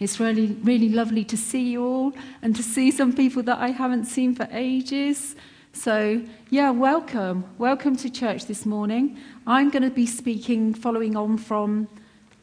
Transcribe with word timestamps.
It's 0.00 0.20
really, 0.20 0.56
really 0.62 0.90
lovely 0.90 1.24
to 1.24 1.36
see 1.36 1.70
you 1.70 1.84
all 1.84 2.12
and 2.40 2.54
to 2.54 2.62
see 2.62 2.92
some 2.92 3.12
people 3.12 3.42
that 3.42 3.58
I 3.58 3.70
haven't 3.70 4.04
seen 4.04 4.32
for 4.32 4.46
ages. 4.52 5.34
So, 5.72 6.22
yeah, 6.50 6.70
welcome. 6.70 7.44
Welcome 7.58 7.96
to 7.96 8.08
church 8.08 8.46
this 8.46 8.64
morning. 8.64 9.18
I'm 9.44 9.70
going 9.70 9.82
to 9.82 9.90
be 9.90 10.06
speaking 10.06 10.72
following 10.72 11.16
on 11.16 11.36
from 11.36 11.88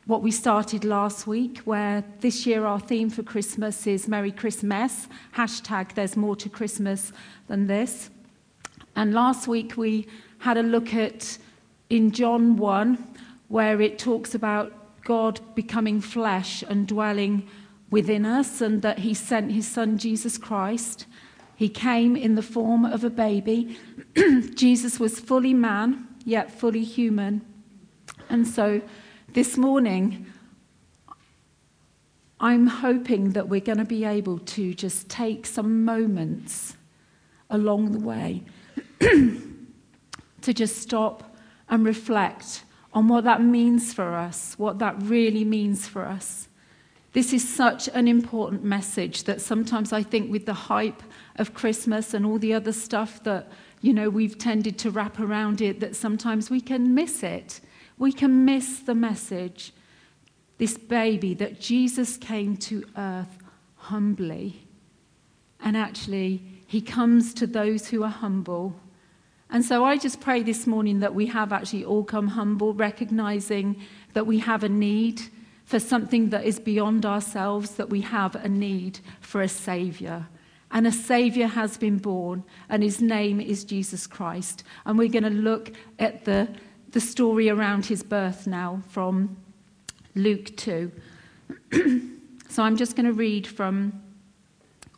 what 0.05 0.21
we 0.21 0.31
started 0.31 0.83
last 0.83 1.27
week, 1.27 1.59
where 1.59 2.03
this 2.19 2.45
year 2.45 2.65
our 2.65 2.79
theme 2.79 3.09
for 3.09 3.23
Christmas 3.23 3.87
is 3.87 4.05
Merry 4.09 4.33
Christmas. 4.33 5.07
Hashtag 5.33 5.93
there's 5.93 6.17
more 6.17 6.35
to 6.35 6.49
Christmas 6.49 7.13
than 7.47 7.67
this. 7.67 8.09
And 8.97 9.13
last 9.13 9.47
week 9.47 9.77
we 9.77 10.07
had 10.39 10.57
a 10.57 10.63
look 10.63 10.93
at 10.93 11.37
in 11.89 12.11
John 12.11 12.57
1, 12.57 13.15
where 13.47 13.79
it 13.79 13.97
talks 13.97 14.35
about 14.35 14.73
God 15.05 15.39
becoming 15.53 16.01
flesh 16.01 16.63
and 16.67 16.85
dwelling 16.85 17.47
within 17.89 18.25
us, 18.25 18.59
and 18.59 18.81
that 18.81 18.99
He 18.99 19.13
sent 19.13 19.51
His 19.51 19.67
Son 19.67 19.97
Jesus 19.97 20.37
Christ. 20.37 21.05
He 21.55 21.69
came 21.69 22.17
in 22.17 22.35
the 22.35 22.41
form 22.41 22.83
of 22.83 23.05
a 23.05 23.09
baby. 23.09 23.77
Jesus 24.55 24.99
was 24.99 25.19
fully 25.19 25.53
man, 25.53 26.07
yet 26.25 26.51
fully 26.51 26.83
human. 26.83 27.45
And 28.29 28.45
so 28.45 28.81
this 29.31 29.55
morning, 29.55 30.25
I'm 32.39 32.67
hoping 32.67 33.31
that 33.31 33.47
we're 33.47 33.61
going 33.61 33.77
to 33.77 33.85
be 33.85 34.03
able 34.03 34.39
to 34.39 34.73
just 34.73 35.07
take 35.07 35.45
some 35.45 35.85
moments 35.85 36.75
along 37.49 37.91
the 37.91 37.99
way 37.99 38.43
to 38.99 40.53
just 40.53 40.77
stop 40.77 41.37
and 41.69 41.85
reflect 41.85 42.64
on 42.95 43.09
what 43.09 43.25
that 43.25 43.43
means 43.43 43.93
for 43.93 44.15
us, 44.15 44.55
what 44.57 44.79
that 44.79 44.95
really 45.03 45.43
means 45.43 45.85
for 45.85 46.05
us. 46.05 46.47
This 47.11 47.33
is 47.33 47.47
such 47.47 47.89
an 47.89 48.07
important 48.07 48.63
message 48.63 49.25
that 49.25 49.41
sometimes 49.41 49.91
I 49.91 50.01
think 50.01 50.31
with 50.31 50.45
the 50.45 50.53
hype 50.53 51.03
of 51.35 51.53
Christmas 51.53 52.13
and 52.13 52.25
all 52.25 52.39
the 52.39 52.53
other 52.53 52.71
stuff 52.71 53.21
that, 53.25 53.51
you 53.81 53.93
know, 53.93 54.09
we've 54.09 54.37
tended 54.37 54.77
to 54.79 54.91
wrap 54.91 55.19
around 55.19 55.61
it, 55.61 55.81
that 55.81 55.95
sometimes 55.95 56.49
we 56.49 56.61
can 56.61 56.95
miss 56.95 57.21
it. 57.21 57.59
We 57.97 58.13
can 58.13 58.45
miss 58.45 58.79
the 58.79 58.95
message. 58.95 59.73
This 60.57 60.77
baby 60.77 61.33
that 61.35 61.59
Jesus 61.59 62.15
came 62.15 62.55
to 62.57 62.85
earth 62.97 63.37
humbly. 63.75 64.67
And 65.59 65.75
actually, 65.75 66.43
he 66.65 66.81
comes 66.81 67.33
to 67.35 67.47
those 67.47 67.87
who 67.89 68.03
are 68.03 68.09
humble 68.09 68.79
and 69.49 69.63
so 69.63 69.85
I 69.85 69.97
just 69.97 70.19
pray 70.19 70.43
this 70.43 70.65
morning 70.65 70.99
that 70.99 71.13
we 71.13 71.27
have 71.27 71.53
actually 71.53 71.85
all 71.85 72.03
come 72.03 72.29
humble, 72.29 72.73
recognizing 72.73 73.81
that 74.13 74.25
we 74.25 74.39
have 74.39 74.63
a 74.63 74.69
need 74.69 75.21
for 75.65 75.79
something 75.79 76.29
that 76.29 76.45
is 76.45 76.59
beyond 76.59 77.05
ourselves, 77.05 77.71
that 77.71 77.89
we 77.89 78.01
have 78.01 78.35
a 78.35 78.49
need 78.49 78.99
for 79.19 79.41
a 79.41 79.47
Savior. 79.47 80.27
And 80.71 80.85
a 80.87 80.91
Savior 80.91 81.47
has 81.47 81.77
been 81.77 81.97
born, 81.97 82.43
and 82.69 82.83
his 82.83 83.01
name 83.01 83.39
is 83.39 83.63
Jesus 83.63 84.07
Christ. 84.07 84.63
And 84.85 84.97
we're 84.97 85.09
going 85.09 85.23
to 85.23 85.29
look 85.29 85.71
at 85.99 86.25
the, 86.25 86.49
the 86.91 86.99
story 86.99 87.49
around 87.49 87.85
his 87.85 88.03
birth 88.03 88.47
now 88.47 88.81
from 88.89 89.37
Luke 90.15 90.55
2. 90.57 90.91
so 92.49 92.63
I'm 92.63 92.77
just 92.77 92.95
going 92.95 93.05
to 93.05 93.13
read 93.13 93.47
from 93.47 94.01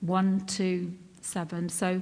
1 0.01 0.45
to 0.47 0.93
7. 1.21 1.69
So 1.69 2.01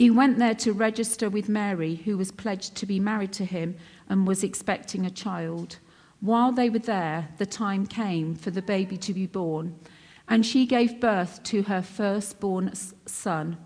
He 0.00 0.08
went 0.08 0.38
there 0.38 0.54
to 0.54 0.72
register 0.72 1.28
with 1.28 1.50
Mary, 1.50 1.96
who 1.96 2.16
was 2.16 2.32
pledged 2.32 2.74
to 2.76 2.86
be 2.86 2.98
married 2.98 3.34
to 3.34 3.44
him 3.44 3.76
and 4.08 4.26
was 4.26 4.42
expecting 4.42 5.04
a 5.04 5.10
child. 5.10 5.76
While 6.20 6.52
they 6.52 6.70
were 6.70 6.78
there, 6.78 7.28
the 7.36 7.44
time 7.44 7.86
came 7.86 8.34
for 8.34 8.50
the 8.50 8.62
baby 8.62 8.96
to 8.96 9.12
be 9.12 9.26
born, 9.26 9.78
and 10.26 10.46
she 10.46 10.64
gave 10.64 11.02
birth 11.02 11.42
to 11.42 11.64
her 11.64 11.82
firstborn 11.82 12.72
son. 13.04 13.58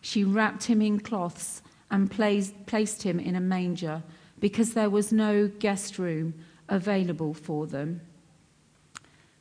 She 0.00 0.24
wrapped 0.24 0.64
him 0.64 0.80
in 0.80 0.98
cloths 0.98 1.60
and 1.90 2.10
placed 2.10 3.02
him 3.02 3.20
in 3.20 3.36
a 3.36 3.40
manger 3.40 4.02
because 4.40 4.72
there 4.72 4.88
was 4.88 5.12
no 5.12 5.46
guest 5.46 5.98
room 5.98 6.32
available 6.70 7.34
for 7.34 7.66
them. 7.66 8.00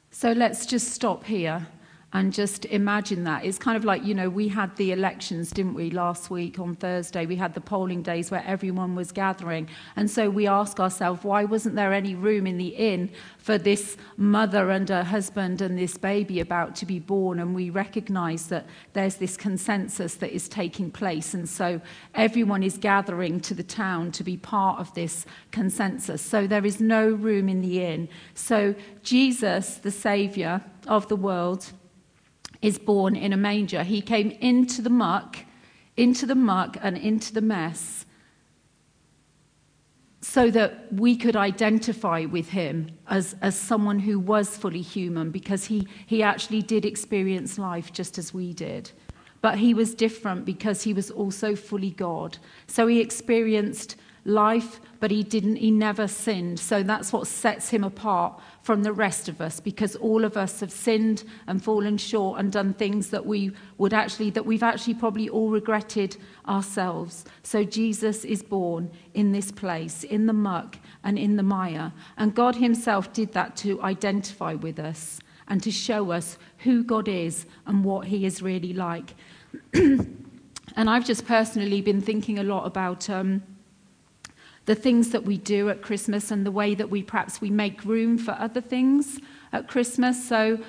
So 0.10 0.34
let's 0.34 0.66
just 0.66 0.90
stop 0.90 1.24
here 1.24 1.68
and 2.14 2.34
just 2.34 2.66
imagine 2.66 3.24
that. 3.24 3.46
It's 3.46 3.58
kind 3.58 3.78
of 3.78 3.86
like, 3.86 4.04
you 4.04 4.14
know, 4.14 4.30
we 4.30 4.50
had 4.50 4.76
the 4.76 4.92
elections, 4.92 5.52
didn't 5.52 5.76
we, 5.76 5.92
last 5.92 6.30
week 6.30 6.60
on 6.60 6.76
Thursday? 6.76 7.26
We 7.26 7.38
had 7.38 7.54
the 7.54 7.62
polling 7.62 8.02
days 8.02 8.30
where 8.30 8.44
everyone 8.46 8.96
was 8.96 9.14
gathering. 9.14 9.70
And 9.96 10.12
so 10.12 10.30
we 10.30 10.46
ask 10.46 10.80
ourselves, 10.82 11.24
why 11.24 11.46
wasn't 11.46 11.76
there 11.76 11.94
any 11.94 12.16
room 12.16 12.48
in 12.48 12.58
the 12.58 12.70
inn 12.70 13.12
for 13.38 13.58
this 13.58 13.96
mother 14.18 14.72
and 14.72 14.90
her 14.90 15.04
husband 15.04 15.62
and 15.62 15.78
this 15.78 15.98
baby 15.98 16.42
about 16.42 16.76
to 16.78 16.86
be 16.86 17.00
born? 17.00 17.40
And 17.40 17.56
we 17.56 17.70
recognize 17.70 18.48
that 18.48 18.66
there's 18.92 19.16
this 19.16 19.38
consensus 19.38 20.16
that 20.16 20.36
is 20.36 20.50
taking 20.50 20.92
place. 20.92 21.34
And 21.34 21.48
so 21.48 21.80
everyone 22.14 22.62
is 22.62 22.78
gathering 22.78 23.40
to 23.40 23.54
the 23.54 23.64
town 23.64 24.12
to 24.12 24.24
be 24.24 24.36
part 24.36 24.82
of 24.82 24.94
this 24.96 25.26
consensus. 25.52 26.22
So 26.22 26.46
there 26.46 26.66
is 26.66 26.82
no 26.82 27.08
room 27.10 27.48
in 27.48 27.62
the 27.62 27.86
inn. 27.86 28.10
So 28.34 28.76
Jesus, 29.02 29.76
the 29.76 29.92
Savior 29.92 30.62
of 30.88 31.08
the 31.08 31.16
world, 31.16 31.72
is 32.62 32.78
born 32.78 33.16
in 33.16 33.34
a 33.34 33.38
manger. 33.38 33.84
He 33.84 34.02
came 34.02 34.32
into 34.32 34.82
the 34.82 34.90
muck, 34.90 35.38
into 35.98 36.26
the 36.26 36.36
muck 36.36 36.78
and 36.82 36.98
into 36.98 37.34
the 37.34 37.42
mess 37.42 38.06
so 40.22 40.52
that 40.52 40.94
we 40.94 41.16
could 41.18 41.36
identify 41.36 42.26
with 42.26 42.50
him 42.50 42.92
as, 43.08 43.36
as 43.42 43.58
someone 43.58 44.00
who 44.00 44.20
was 44.20 44.56
fully 44.56 44.82
human 44.82 45.32
because 45.32 45.66
he, 45.66 45.88
he 46.06 46.22
actually 46.22 46.62
did 46.62 46.86
experience 46.86 47.58
life 47.58 47.92
just 47.92 48.18
as 48.20 48.34
we 48.34 48.54
did. 48.54 48.92
But 49.42 49.58
he 49.58 49.74
was 49.74 49.96
different 49.96 50.46
because 50.46 50.84
he 50.84 50.94
was 50.94 51.10
also 51.10 51.56
fully 51.56 51.90
God. 51.90 52.38
So 52.68 52.86
he 52.86 53.02
experienced 53.02 53.96
life, 54.24 54.80
but 55.00 55.10
he 55.10 55.24
didn't, 55.24 55.56
he 55.56 55.72
never 55.72 56.08
sinned. 56.08 56.60
So 56.60 56.84
that's 56.84 57.12
what 57.12 57.28
sets 57.28 57.70
him 57.70 57.84
apart 57.84 58.40
from 58.62 58.84
the 58.84 58.94
rest 58.94 59.28
of 59.28 59.42
us 59.42 59.60
because 59.60 59.96
all 59.96 60.24
of 60.24 60.38
us 60.38 60.60
have 60.60 60.72
sinned 60.72 61.24
and 61.48 61.64
fallen 61.64 61.98
short 61.98 62.40
and 62.40 62.52
done 62.52 62.74
things 62.74 63.10
that 63.10 63.26
we 63.26 63.52
would 63.78 63.94
actually, 63.94 64.30
that 64.32 64.46
we've 64.46 64.64
actually 64.64 64.94
probably 64.94 65.28
all 65.28 65.50
regretted 65.50 66.18
ourselves. 66.48 67.26
So 67.42 67.64
Jesus 67.64 68.24
is 68.24 68.44
born 68.44 68.92
in 69.14 69.32
this 69.32 69.52
place, 69.52 70.04
in 70.04 70.28
the 70.28 70.34
muck 70.34 70.78
and 71.04 71.18
in 71.18 71.36
the 71.36 71.44
mire. 71.44 71.92
And 72.18 72.36
God 72.36 72.56
himself 72.56 73.12
did 73.14 73.34
that 73.34 73.56
to 73.58 73.82
identify 73.82 74.54
with 74.54 74.80
us 74.80 75.20
and 75.48 75.62
to 75.64 75.72
show 75.72 76.12
us 76.12 76.38
who 76.60 76.84
God 76.84 77.08
is 77.08 77.46
and 77.66 77.84
what 77.84 78.08
he 78.08 78.26
is 78.26 78.42
really 78.42 78.74
like. 78.74 79.16
and 79.74 80.20
I've 80.78 81.06
just 81.06 81.26
personally 81.26 81.82
been 81.82 82.02
thinking 82.02 82.40
a 82.40 82.44
lot 82.44 82.66
about 82.66 83.10
um, 83.10 83.42
the 84.66 84.76
things 84.76 85.10
that 85.10 85.24
we 85.24 85.38
do 85.38 85.70
at 85.70 85.82
Christmas 85.82 86.32
and 86.32 86.46
the 86.46 86.52
way 86.52 86.76
that 86.76 86.90
we 86.90 87.04
perhaps 87.04 87.42
we 87.42 87.50
make 87.50 87.84
room 87.84 88.18
for 88.18 88.32
other 88.32 88.62
things 88.62 89.20
at 89.52 89.68
Christmas. 89.68 90.24
So 90.28 90.60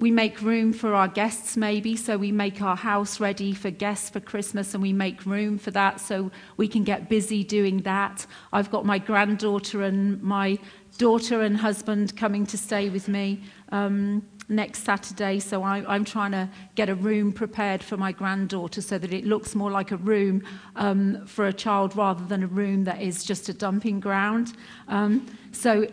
we 0.00 0.10
make 0.10 0.40
room 0.40 0.72
for 0.72 0.94
our 0.94 1.08
guests 1.08 1.56
maybe 1.58 1.94
so 1.94 2.16
we 2.16 2.32
make 2.32 2.62
our 2.62 2.76
house 2.76 3.20
ready 3.20 3.52
for 3.52 3.70
guests 3.70 4.08
for 4.08 4.18
christmas 4.18 4.72
and 4.72 4.82
we 4.82 4.92
make 4.92 5.24
room 5.26 5.58
for 5.58 5.70
that 5.70 6.00
so 6.00 6.30
we 6.56 6.66
can 6.66 6.82
get 6.82 7.08
busy 7.08 7.44
doing 7.44 7.82
that 7.82 8.26
i've 8.54 8.70
got 8.70 8.86
my 8.86 8.98
granddaughter 8.98 9.82
and 9.82 10.20
my 10.22 10.58
daughter 10.96 11.42
and 11.42 11.58
husband 11.58 12.16
coming 12.16 12.46
to 12.46 12.56
stay 12.56 12.88
with 12.88 13.08
me 13.08 13.42
um, 13.72 14.26
next 14.50 14.84
Saturday, 14.84 15.38
so 15.38 15.62
I, 15.62 15.94
am 15.94 16.04
trying 16.04 16.32
to 16.32 16.48
get 16.74 16.88
a 16.88 16.94
room 16.94 17.32
prepared 17.32 17.82
for 17.82 17.96
my 17.96 18.12
granddaughter 18.12 18.82
so 18.82 18.98
that 18.98 19.12
it 19.12 19.24
looks 19.24 19.54
more 19.54 19.70
like 19.70 19.92
a 19.92 19.96
room 19.96 20.42
um, 20.76 21.24
for 21.26 21.46
a 21.46 21.52
child 21.52 21.96
rather 21.96 22.24
than 22.26 22.42
a 22.42 22.46
room 22.46 22.84
that 22.84 23.00
is 23.00 23.24
just 23.24 23.48
a 23.48 23.54
dumping 23.54 24.00
ground. 24.00 24.54
Um, 24.88 25.26
so 25.52 25.86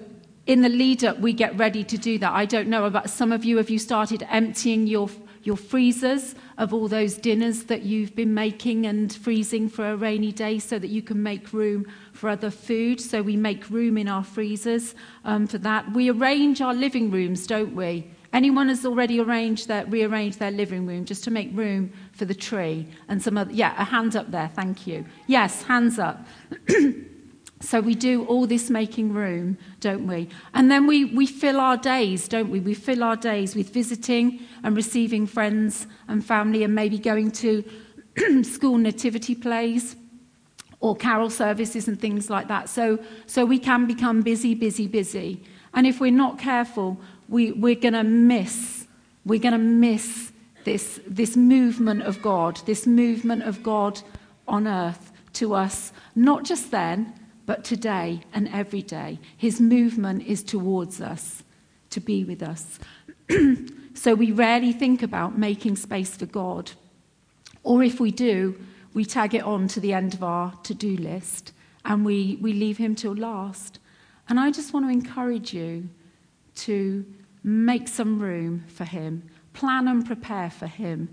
in 0.48 0.62
the 0.62 0.70
lead 0.70 1.04
up, 1.04 1.20
we 1.20 1.34
get 1.34 1.58
ready 1.58 1.84
to 1.84 1.98
do 1.98 2.18
that. 2.20 2.32
I 2.34 2.46
don't 2.46 2.68
know 2.68 2.86
about 2.86 3.10
some 3.10 3.32
of 3.32 3.46
you, 3.46 3.58
have 3.58 3.70
you 3.70 3.80
started 3.80 4.26
emptying 4.30 4.88
your 4.88 5.10
your 5.48 5.56
freezers 5.56 6.36
of 6.58 6.74
all 6.74 6.90
those 6.90 7.16
dinners 7.16 7.64
that 7.64 7.84
you've 7.84 8.14
been 8.14 8.34
making 8.34 8.86
and 8.86 9.14
freezing 9.14 9.70
for 9.70 9.92
a 9.92 9.96
rainy 9.96 10.32
day 10.34 10.60
so 10.60 10.78
that 10.78 10.90
you 10.90 11.02
can 11.02 11.24
make 11.24 11.54
room 11.54 11.86
for 12.12 12.30
other 12.30 12.52
food. 12.52 13.00
So 13.00 13.22
we 13.22 13.38
make 13.38 13.70
room 13.70 13.98
in 13.98 14.10
our 14.10 14.26
freezers 14.26 14.94
um, 15.24 15.48
for 15.48 15.58
that. 15.60 15.94
We 15.94 16.10
arrange 16.10 16.60
our 16.62 16.74
living 16.74 17.10
rooms, 17.10 17.48
don't 17.48 17.74
we? 17.74 18.12
Anyone 18.34 18.70
has 18.70 18.86
already 18.86 19.20
arranged 19.20 19.68
their, 19.68 19.86
rearranged 19.86 20.40
their 20.40 20.52
living 20.52 20.86
room 20.86 21.06
just 21.06 21.24
to 21.24 21.32
make 21.32 21.50
room 21.54 21.92
for 22.12 22.26
the 22.26 22.36
tree 22.36 22.88
and 23.08 23.22
some 23.22 23.38
other, 23.38 23.52
yeah, 23.52 23.74
a 23.82 23.84
hand 23.84 24.16
up 24.16 24.32
there, 24.32 24.50
thank 24.54 24.86
you. 24.86 25.06
Yes, 25.28 25.64
hands 25.64 25.98
up. 25.98 26.26
so 27.62 27.80
we 27.80 27.96
do 27.96 28.26
all 28.26 28.46
this 28.46 28.70
making 28.70 29.14
room, 29.14 29.58
don't 29.80 30.06
we? 30.06 30.30
And 30.54 30.70
then 30.70 30.88
we, 30.88 31.06
we 31.06 31.26
fill 31.26 31.60
our 31.60 31.78
days, 31.78 32.28
don't 32.28 32.50
we? 32.50 32.60
We 32.60 32.74
fill 32.74 33.04
our 33.04 33.16
days 33.16 33.56
with 33.56 33.74
visiting 33.74 34.42
and 34.64 34.76
receiving 34.76 35.26
friends 35.26 35.88
and 36.08 36.24
family 36.24 36.64
and 36.64 36.76
maybe 36.76 37.00
going 37.00 37.32
to 37.32 37.64
school 38.44 38.78
nativity 38.78 39.36
plays 39.36 39.96
or 40.80 40.96
carol 40.96 41.30
services 41.30 41.88
and 41.88 42.00
things 42.00 42.30
like 42.30 42.48
that. 42.48 42.70
So, 42.70 43.00
so 43.26 43.46
we 43.46 43.58
can 43.58 43.88
become 43.88 44.22
busy, 44.22 44.54
busy, 44.54 44.88
busy. 44.88 45.44
And 45.74 45.88
if 45.88 46.00
we're 46.00 46.12
not 46.12 46.38
careful, 46.38 47.00
we, 47.30 47.52
we're 47.52 47.76
going 47.76 47.94
to 47.94 48.04
miss, 48.04 48.88
we're 49.26 49.40
going 49.40 49.54
to 49.54 49.58
miss 49.58 50.32
this, 50.64 51.00
this 51.08 51.36
movement 51.38 52.04
of 52.04 52.22
God, 52.22 52.62
this 52.66 52.86
movement 52.86 53.44
of 53.44 53.64
God 53.64 54.02
on 54.48 54.68
earth 54.68 55.12
to 55.34 55.54
us, 55.54 55.92
not 56.16 56.44
just 56.44 56.72
then, 56.72 57.14
but 57.46 57.64
today 57.64 58.22
and 58.34 58.50
every 58.50 58.82
day. 58.82 59.20
His 59.38 59.62
movement 59.62 60.24
is 60.24 60.44
towards 60.44 61.00
us, 61.00 61.44
to 61.92 62.00
be 62.00 62.24
with 62.24 62.44
us. 62.44 62.80
so 63.94 64.14
we 64.14 64.32
rarely 64.32 64.74
think 64.74 65.02
about 65.02 65.38
making 65.38 65.78
space 65.78 66.16
for 66.16 66.26
God. 66.26 66.72
Or 67.64 67.84
if 67.84 68.00
we 68.00 68.12
do, 68.12 68.60
we 68.94 69.06
tag 69.06 69.36
it 69.36 69.44
on 69.44 69.68
to 69.70 69.80
the 69.80 69.94
end 69.94 70.14
of 70.14 70.24
our 70.24 70.54
to 70.64 70.74
do 70.74 70.98
list 70.98 71.54
and 71.86 72.06
we, 72.06 72.38
we 72.42 72.54
leave 72.54 72.78
him 72.78 72.96
till 72.96 73.16
last. 73.16 73.80
And 74.28 74.40
I 74.40 74.52
just 74.52 74.74
want 74.74 74.86
to 74.86 74.92
encourage 74.92 75.54
you 75.54 75.90
to 76.58 77.06
make 77.44 77.88
some 77.88 78.20
room 78.20 78.66
for 78.68 78.84
him, 78.84 79.24
plan 79.54 79.88
and 79.88 80.06
prepare 80.06 80.50
for 80.50 80.68
him. 80.68 81.10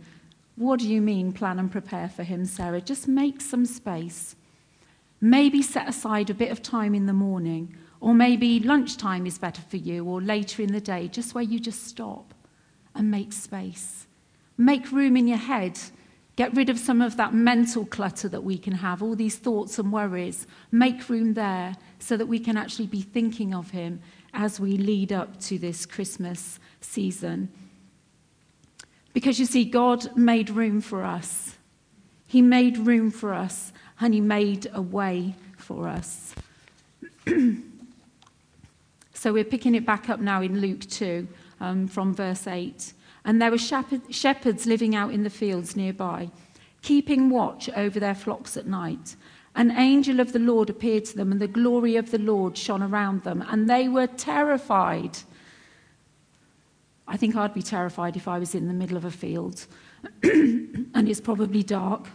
What 0.56 0.80
do 0.80 0.88
you 0.88 1.00
mean, 1.00 1.32
plan 1.32 1.58
and 1.58 1.70
prepare 1.70 2.08
for 2.08 2.22
him, 2.22 2.44
Sarah? 2.44 2.80
Just 2.80 3.08
make 3.08 3.40
some 3.40 3.66
space. 3.66 4.36
Maybe 5.20 5.62
set 5.62 5.88
aside 5.88 6.30
a 6.30 6.34
bit 6.34 6.50
of 6.50 6.62
time 6.62 6.94
in 6.94 7.06
the 7.06 7.12
morning, 7.12 7.76
or 8.00 8.14
maybe 8.14 8.60
lunchtime 8.60 9.26
is 9.26 9.38
better 9.38 9.62
for 9.62 9.76
you, 9.76 10.04
or 10.04 10.20
later 10.20 10.62
in 10.62 10.72
the 10.72 10.80
day, 10.80 11.08
just 11.08 11.34
where 11.34 11.44
you 11.44 11.58
just 11.58 11.86
stop 11.86 12.34
and 12.94 13.10
make 13.10 13.32
space. 13.32 14.06
Make 14.56 14.92
room 14.92 15.16
in 15.16 15.26
your 15.26 15.38
head 15.38 15.78
Get 16.36 16.56
rid 16.56 16.68
of 16.68 16.80
some 16.80 17.00
of 17.00 17.16
that 17.16 17.32
mental 17.32 17.84
clutter 17.84 18.28
that 18.28 18.42
we 18.42 18.58
can 18.58 18.74
have, 18.74 19.02
all 19.02 19.14
these 19.14 19.36
thoughts 19.36 19.78
and 19.78 19.92
worries. 19.92 20.48
Make 20.72 21.08
room 21.08 21.34
there 21.34 21.76
so 22.00 22.16
that 22.16 22.26
we 22.26 22.40
can 22.40 22.56
actually 22.56 22.88
be 22.88 23.02
thinking 23.02 23.54
of 23.54 23.70
Him 23.70 24.00
as 24.34 24.60
we 24.60 24.76
lead 24.76 25.12
up 25.12 25.40
to 25.40 25.58
this 25.58 25.86
Christmas 25.86 26.58
season. 26.80 27.48
Because 29.12 29.38
you 29.38 29.46
see, 29.46 29.64
God 29.64 30.16
made 30.16 30.50
room 30.50 30.80
for 30.80 31.04
us. 31.04 31.56
He 32.26 32.42
made 32.42 32.78
room 32.78 33.10
for 33.10 33.32
us 33.32 33.72
and 34.00 34.12
He 34.12 34.20
made 34.20 34.68
a 34.74 34.82
way 34.82 35.36
for 35.56 35.88
us. 35.88 36.34
so 39.14 39.32
we're 39.32 39.44
picking 39.44 39.74
it 39.74 39.86
back 39.86 40.10
up 40.10 40.20
now 40.20 40.42
in 40.42 40.60
Luke 40.60 40.80
2 40.80 41.26
um, 41.60 41.86
from 41.86 42.12
verse 42.12 42.46
8. 42.46 42.92
And 43.24 43.40
there 43.40 43.50
were 43.50 43.58
shepherds 43.58 44.66
living 44.66 44.94
out 44.94 45.12
in 45.12 45.22
the 45.22 45.30
fields 45.30 45.76
nearby, 45.76 46.30
keeping 46.82 47.30
watch 47.30 47.70
over 47.70 47.98
their 47.98 48.14
flocks 48.14 48.56
at 48.56 48.66
night. 48.66 49.16
An 49.56 49.70
angel 49.70 50.20
of 50.20 50.32
the 50.32 50.38
Lord 50.38 50.68
appeared 50.68 51.04
to 51.06 51.16
them, 51.16 51.30
and 51.30 51.40
the 51.40 51.48
glory 51.48 51.96
of 51.96 52.10
the 52.10 52.18
Lord 52.18 52.58
shone 52.58 52.82
around 52.82 53.22
them, 53.22 53.44
and 53.48 53.70
they 53.70 53.88
were 53.88 54.06
terrified. 54.06 55.18
I 57.06 57.16
think 57.16 57.36
I'd 57.36 57.54
be 57.54 57.62
terrified 57.62 58.16
if 58.16 58.26
I 58.26 58.38
was 58.38 58.54
in 58.54 58.66
the 58.66 58.74
middle 58.74 58.96
of 58.96 59.04
a 59.04 59.10
field 59.10 59.66
and 60.22 61.08
it's 61.08 61.20
probably 61.20 61.62
dark. 61.62 62.08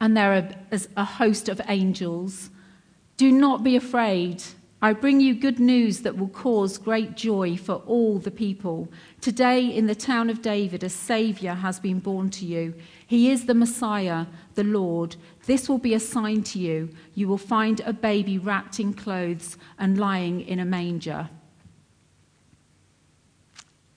And 0.00 0.16
there 0.16 0.32
are 0.32 0.84
a 0.96 1.04
host 1.04 1.48
of 1.48 1.60
angels. 1.68 2.50
Do 3.16 3.30
not 3.30 3.62
be 3.62 3.76
afraid. 3.76 4.42
I 4.84 4.92
bring 4.92 5.20
you 5.20 5.36
good 5.36 5.60
news 5.60 6.00
that 6.00 6.18
will 6.18 6.28
cause 6.28 6.76
great 6.76 7.16
joy 7.16 7.56
for 7.56 7.76
all 7.86 8.18
the 8.18 8.32
people. 8.32 8.88
Today, 9.20 9.64
in 9.64 9.86
the 9.86 9.94
town 9.94 10.28
of 10.28 10.42
David, 10.42 10.82
a 10.82 10.88
Saviour 10.88 11.54
has 11.54 11.78
been 11.78 12.00
born 12.00 12.30
to 12.30 12.44
you. 12.44 12.74
He 13.06 13.30
is 13.30 13.46
the 13.46 13.54
Messiah, 13.54 14.26
the 14.56 14.64
Lord. 14.64 15.14
This 15.46 15.68
will 15.68 15.78
be 15.78 15.94
a 15.94 16.00
sign 16.00 16.42
to 16.42 16.58
you. 16.58 16.90
You 17.14 17.28
will 17.28 17.38
find 17.38 17.80
a 17.82 17.92
baby 17.92 18.38
wrapped 18.38 18.80
in 18.80 18.92
clothes 18.92 19.56
and 19.78 19.98
lying 19.98 20.40
in 20.40 20.58
a 20.58 20.64
manger. 20.64 21.30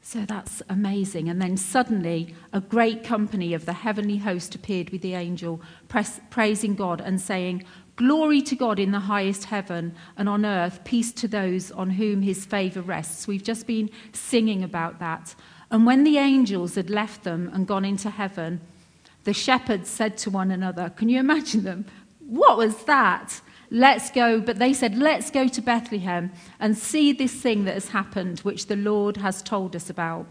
So 0.01 0.23
that's 0.23 0.61
amazing. 0.69 1.29
And 1.29 1.41
then 1.41 1.57
suddenly, 1.57 2.35
a 2.53 2.61
great 2.61 3.03
company 3.03 3.55
of 3.55 3.65
the 3.65 3.73
heavenly 3.73 4.17
host 4.17 4.53
appeared 4.53 4.91
with 4.91 5.01
the 5.01 5.15
angel, 5.15 5.61
praising 6.29 6.75
God 6.75 7.01
and 7.01 7.19
saying, 7.19 7.63
Glory 7.95 8.41
to 8.41 8.55
God 8.55 8.77
in 8.77 8.91
the 8.91 8.99
highest 8.99 9.45
heaven, 9.45 9.95
and 10.17 10.27
on 10.27 10.45
earth, 10.45 10.83
peace 10.83 11.13
to 11.13 11.27
those 11.27 11.71
on 11.71 11.91
whom 11.91 12.21
his 12.21 12.45
favor 12.45 12.81
rests. 12.81 13.27
We've 13.27 13.43
just 13.43 13.65
been 13.65 13.89
singing 14.11 14.63
about 14.63 14.99
that. 14.99 15.33
And 15.71 15.85
when 15.85 16.03
the 16.03 16.17
angels 16.17 16.75
had 16.75 16.89
left 16.89 17.23
them 17.23 17.49
and 17.53 17.65
gone 17.65 17.85
into 17.85 18.09
heaven, 18.09 18.59
the 19.23 19.33
shepherds 19.33 19.89
said 19.89 20.17
to 20.19 20.29
one 20.29 20.51
another, 20.51 20.89
Can 20.89 21.09
you 21.09 21.19
imagine 21.19 21.63
them? 21.63 21.85
What 22.19 22.57
was 22.57 22.83
that? 22.83 23.41
Let's 23.71 24.11
go. 24.11 24.39
But 24.39 24.59
they 24.59 24.73
said, 24.73 24.97
Let's 24.97 25.31
go 25.31 25.47
to 25.47 25.61
Bethlehem 25.61 26.31
and 26.59 26.77
see 26.77 27.13
this 27.13 27.33
thing 27.33 27.65
that 27.65 27.73
has 27.73 27.89
happened, 27.89 28.39
which 28.39 28.67
the 28.67 28.75
Lord 28.75 29.17
has 29.17 29.41
told 29.41 29.75
us 29.75 29.89
about. 29.89 30.27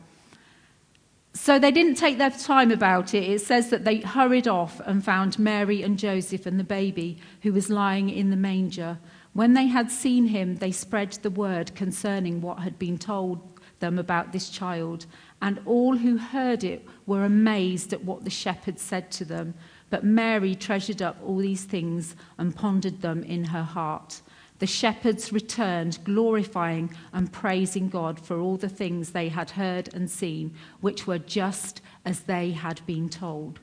So 1.36 1.58
they 1.58 1.72
didn't 1.72 1.96
take 1.96 2.18
their 2.18 2.30
time 2.30 2.70
about 2.70 3.12
it. 3.12 3.24
It 3.24 3.40
says 3.40 3.68
that 3.70 3.84
they 3.84 3.98
hurried 3.98 4.46
off 4.46 4.80
and 4.86 5.04
found 5.04 5.36
Mary 5.38 5.82
and 5.82 5.98
Joseph 5.98 6.46
and 6.46 6.60
the 6.60 6.64
baby 6.64 7.18
who 7.42 7.52
was 7.52 7.68
lying 7.68 8.08
in 8.08 8.30
the 8.30 8.36
manger. 8.36 8.98
When 9.32 9.54
they 9.54 9.66
had 9.66 9.90
seen 9.90 10.28
him, 10.28 10.56
they 10.56 10.70
spread 10.70 11.10
the 11.22 11.30
word 11.30 11.74
concerning 11.74 12.40
what 12.40 12.60
had 12.60 12.78
been 12.78 12.98
told 12.98 13.40
them 13.80 13.98
about 13.98 14.32
this 14.32 14.48
child. 14.48 15.06
And 15.42 15.60
all 15.66 15.96
who 15.96 16.16
heard 16.18 16.62
it 16.62 16.86
were 17.04 17.24
amazed 17.24 17.92
at 17.92 18.04
what 18.04 18.22
the 18.22 18.30
shepherds 18.30 18.80
said 18.80 19.10
to 19.12 19.24
them. 19.24 19.54
But 19.90 20.04
Mary 20.04 20.54
treasured 20.54 21.02
up 21.02 21.16
all 21.24 21.38
these 21.38 21.64
things 21.64 22.14
and 22.38 22.54
pondered 22.54 23.02
them 23.02 23.24
in 23.24 23.44
her 23.44 23.64
heart. 23.64 24.22
The 24.64 24.68
shepherds 24.68 25.30
returned, 25.30 25.98
glorifying 26.04 26.96
and 27.12 27.30
praising 27.30 27.90
God 27.90 28.18
for 28.18 28.40
all 28.40 28.56
the 28.56 28.70
things 28.70 29.10
they 29.10 29.28
had 29.28 29.50
heard 29.50 29.92
and 29.92 30.10
seen, 30.10 30.54
which 30.80 31.06
were 31.06 31.18
just 31.18 31.82
as 32.06 32.20
they 32.20 32.52
had 32.52 32.80
been 32.86 33.10
told. 33.10 33.60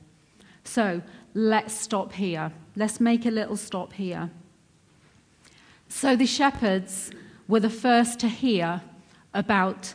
So 0.62 1.02
let's 1.34 1.74
stop 1.74 2.12
here. 2.12 2.52
Let's 2.76 3.00
make 3.00 3.26
a 3.26 3.32
little 3.32 3.56
stop 3.56 3.94
here. 3.94 4.30
So 5.88 6.14
the 6.14 6.24
shepherds 6.24 7.10
were 7.48 7.58
the 7.58 7.68
first 7.68 8.20
to 8.20 8.28
hear 8.28 8.82
about 9.34 9.94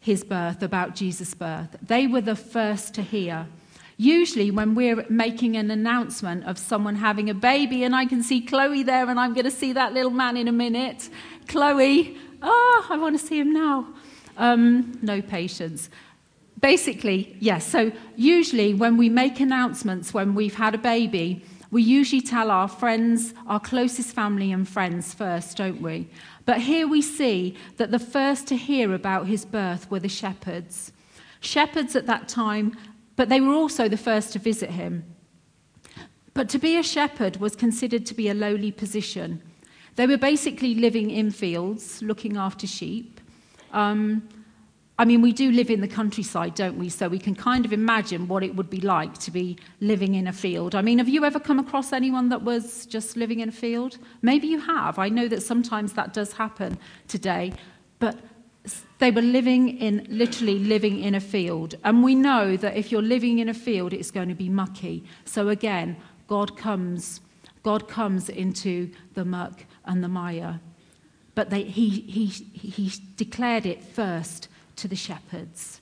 his 0.00 0.24
birth, 0.24 0.64
about 0.64 0.96
Jesus' 0.96 1.32
birth. 1.32 1.76
They 1.80 2.08
were 2.08 2.22
the 2.22 2.34
first 2.34 2.92
to 2.94 3.02
hear. 3.02 3.46
Usually, 4.00 4.50
when 4.50 4.74
we're 4.74 5.04
making 5.10 5.58
an 5.58 5.70
announcement 5.70 6.46
of 6.46 6.56
someone 6.56 6.96
having 6.96 7.28
a 7.28 7.34
baby, 7.34 7.84
and 7.84 7.94
I 7.94 8.06
can 8.06 8.22
see 8.22 8.40
Chloe 8.40 8.82
there, 8.82 9.10
and 9.10 9.20
I'm 9.20 9.34
going 9.34 9.44
to 9.44 9.50
see 9.50 9.74
that 9.74 9.92
little 9.92 10.10
man 10.10 10.38
in 10.38 10.48
a 10.48 10.52
minute. 10.52 11.10
Chloe, 11.48 12.16
oh, 12.40 12.86
I 12.88 12.96
want 12.96 13.20
to 13.20 13.26
see 13.26 13.38
him 13.38 13.52
now. 13.52 13.88
Um, 14.38 14.98
no 15.02 15.20
patience. 15.20 15.90
Basically, 16.62 17.36
yes. 17.40 17.66
So, 17.66 17.92
usually, 18.16 18.72
when 18.72 18.96
we 18.96 19.10
make 19.10 19.38
announcements 19.38 20.14
when 20.14 20.34
we've 20.34 20.54
had 20.54 20.74
a 20.74 20.78
baby, 20.78 21.44
we 21.70 21.82
usually 21.82 22.22
tell 22.22 22.50
our 22.50 22.68
friends, 22.68 23.34
our 23.46 23.60
closest 23.60 24.14
family 24.14 24.50
and 24.50 24.66
friends 24.66 25.12
first, 25.12 25.58
don't 25.58 25.82
we? 25.82 26.08
But 26.46 26.62
here 26.62 26.88
we 26.88 27.02
see 27.02 27.54
that 27.76 27.90
the 27.90 27.98
first 27.98 28.46
to 28.46 28.56
hear 28.56 28.94
about 28.94 29.26
his 29.26 29.44
birth 29.44 29.90
were 29.90 30.00
the 30.00 30.08
shepherds. 30.08 30.90
Shepherds 31.40 31.96
at 31.96 32.06
that 32.06 32.28
time 32.28 32.76
but 33.20 33.28
they 33.28 33.42
were 33.42 33.52
also 33.52 33.86
the 33.86 33.98
first 33.98 34.32
to 34.32 34.38
visit 34.38 34.70
him. 34.70 35.04
But 36.32 36.48
to 36.48 36.58
be 36.58 36.78
a 36.78 36.82
shepherd 36.82 37.36
was 37.36 37.54
considered 37.54 38.06
to 38.06 38.14
be 38.14 38.30
a 38.30 38.32
lowly 38.32 38.72
position. 38.72 39.42
They 39.96 40.06
were 40.06 40.16
basically 40.16 40.74
living 40.74 41.10
in 41.10 41.30
fields, 41.30 42.00
looking 42.00 42.38
after 42.38 42.66
sheep. 42.66 43.20
Um, 43.72 44.26
I 44.98 45.04
mean, 45.04 45.20
we 45.20 45.34
do 45.34 45.50
live 45.50 45.68
in 45.68 45.82
the 45.82 45.86
countryside, 45.86 46.54
don't 46.54 46.78
we? 46.78 46.88
So 46.88 47.08
we 47.08 47.18
can 47.18 47.34
kind 47.34 47.66
of 47.66 47.74
imagine 47.74 48.26
what 48.26 48.42
it 48.42 48.56
would 48.56 48.70
be 48.70 48.80
like 48.80 49.18
to 49.18 49.30
be 49.30 49.58
living 49.82 50.14
in 50.14 50.26
a 50.26 50.32
field. 50.32 50.74
I 50.74 50.80
mean, 50.80 50.96
have 50.96 51.10
you 51.10 51.22
ever 51.26 51.38
come 51.38 51.58
across 51.58 51.92
anyone 51.92 52.30
that 52.30 52.40
was 52.40 52.86
just 52.86 53.18
living 53.18 53.40
in 53.40 53.50
a 53.50 53.52
field? 53.52 53.98
Maybe 54.22 54.46
you 54.46 54.60
have. 54.60 54.98
I 54.98 55.10
know 55.10 55.28
that 55.28 55.42
sometimes 55.42 55.92
that 55.92 56.14
does 56.14 56.32
happen 56.32 56.78
today. 57.06 57.52
But 57.98 58.16
they 58.98 59.10
were 59.10 59.22
living 59.22 59.78
in, 59.78 60.06
literally 60.10 60.58
living 60.58 61.00
in 61.00 61.14
a 61.14 61.20
field. 61.20 61.74
And 61.84 62.02
we 62.02 62.14
know 62.14 62.56
that 62.56 62.76
if 62.76 62.92
you're 62.92 63.02
living 63.02 63.38
in 63.38 63.48
a 63.48 63.54
field, 63.54 63.92
it's 63.92 64.10
going 64.10 64.28
to 64.28 64.34
be 64.34 64.48
mucky. 64.48 65.04
So 65.24 65.48
again, 65.48 65.96
God 66.26 66.56
comes, 66.56 67.20
God 67.62 67.88
comes 67.88 68.28
into 68.28 68.90
the 69.14 69.24
muck 69.24 69.64
and 69.86 70.04
the 70.04 70.08
mire. 70.08 70.60
But 71.34 71.50
they, 71.50 71.62
he, 71.62 71.88
he, 71.88 72.26
he 72.26 72.92
declared 73.16 73.64
it 73.64 73.82
first 73.82 74.48
to 74.76 74.88
the 74.88 74.96
shepherds. 74.96 75.80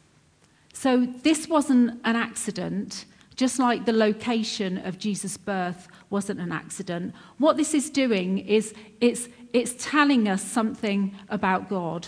So 0.72 1.06
this 1.24 1.48
wasn't 1.48 2.00
an 2.04 2.14
accident, 2.14 3.04
just 3.34 3.58
like 3.58 3.84
the 3.84 3.92
location 3.92 4.78
of 4.78 4.98
Jesus' 4.98 5.36
birth 5.36 5.88
wasn't 6.10 6.38
an 6.38 6.52
accident. 6.52 7.14
What 7.38 7.56
this 7.56 7.74
is 7.74 7.90
doing 7.90 8.38
is 8.38 8.74
it's, 9.00 9.28
it's 9.52 9.74
telling 9.78 10.28
us 10.28 10.42
something 10.42 11.16
about 11.28 11.68
God. 11.68 12.06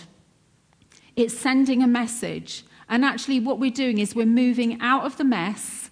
It's 1.15 1.37
sending 1.37 1.83
a 1.83 1.87
message. 1.87 2.63
And 2.89 3.05
actually, 3.05 3.39
what 3.39 3.59
we're 3.59 3.71
doing 3.71 3.99
is 3.99 4.15
we're 4.15 4.25
moving 4.25 4.79
out 4.81 5.05
of 5.05 5.17
the 5.17 5.23
mess 5.23 5.89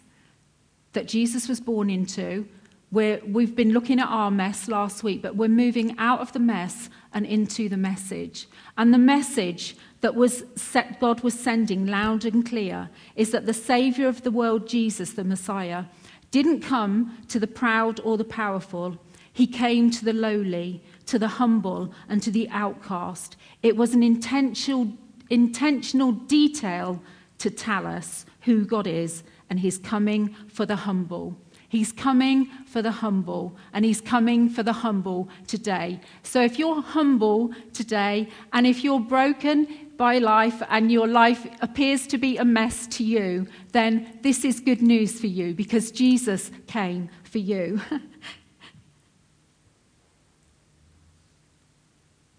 that 0.94 1.08
Jesus 1.08 1.48
was 1.48 1.60
born 1.60 1.90
into. 1.90 2.48
We're, 2.92 3.22
we've 3.26 3.56
been 3.56 3.72
looking 3.72 4.00
at 4.00 4.08
our 4.08 4.32
mess 4.32 4.68
last 4.68 5.04
week, 5.04 5.22
but 5.22 5.36
we're 5.36 5.48
moving 5.48 5.96
out 6.00 6.20
of 6.22 6.34
the 6.34 6.40
mess 6.40 6.90
and 7.14 7.26
into 7.26 7.70
the 7.70 7.78
message. 7.78 8.48
And 8.78 8.94
the 8.94 8.98
message 8.98 9.78
that 10.02 10.16
was 10.16 10.44
set, 10.56 11.00
God 11.00 11.22
was 11.22 11.40
sending 11.40 11.86
loud 11.86 12.26
and 12.26 12.46
clear 12.46 12.90
is 13.16 13.32
that 13.32 13.46
the 13.46 13.54
Savior 13.54 14.08
of 14.08 14.24
the 14.24 14.32
world, 14.32 14.68
Jesus, 14.68 15.14
the 15.14 15.24
Messiah, 15.24 15.86
didn't 16.32 16.62
come 16.62 17.18
to 17.28 17.40
the 17.40 17.48
proud 17.48 18.00
or 18.02 18.18
the 18.18 18.24
powerful. 18.24 18.98
He 19.32 19.46
came 19.46 19.92
to 19.92 20.04
the 20.04 20.14
lowly, 20.14 20.82
to 21.06 21.20
the 21.20 21.28
humble, 21.28 21.94
and 22.08 22.22
to 22.24 22.32
the 22.32 22.50
outcast. 22.50 23.36
It 23.62 23.78
was 23.78 23.94
an 23.94 24.04
intentional, 24.04 24.94
intentional 25.30 26.12
detail 26.12 27.02
to 27.40 27.50
tell 27.50 27.88
us 27.88 28.26
who 28.42 28.66
God 28.66 28.88
is, 28.88 29.24
and 29.50 29.60
He's 29.60 29.78
coming 29.78 30.36
for 30.48 30.66
the 30.66 30.76
humble. 30.76 31.38
He's 31.70 31.92
coming 31.92 32.48
for 32.66 32.82
the 32.82 32.92
humble, 32.92 33.56
and 33.74 33.86
He's 33.86 34.02
coming 34.02 34.50
for 34.50 34.64
the 34.64 34.74
humble 34.74 35.30
today. 35.48 36.02
So 36.24 36.42
if 36.42 36.58
you're 36.58 36.82
humble 36.82 37.54
today, 37.74 38.28
and 38.54 38.66
if 38.66 38.84
you're 38.84 39.00
broken 39.00 39.68
by 40.00 40.18
life 40.18 40.64
and 40.70 40.92
your 40.92 41.08
life 41.08 41.46
appears 41.62 42.08
to 42.08 42.18
be 42.18 42.38
a 42.38 42.46
mess 42.46 42.88
to 42.88 43.04
you, 43.04 43.46
then 43.74 44.18
this 44.22 44.46
is 44.46 44.62
good 44.62 44.82
news 44.82 45.20
for 45.20 45.28
you 45.28 45.54
because 45.54 45.92
Jesus 45.92 46.50
came 46.68 47.10
for 47.24 47.40
you. 47.40 47.82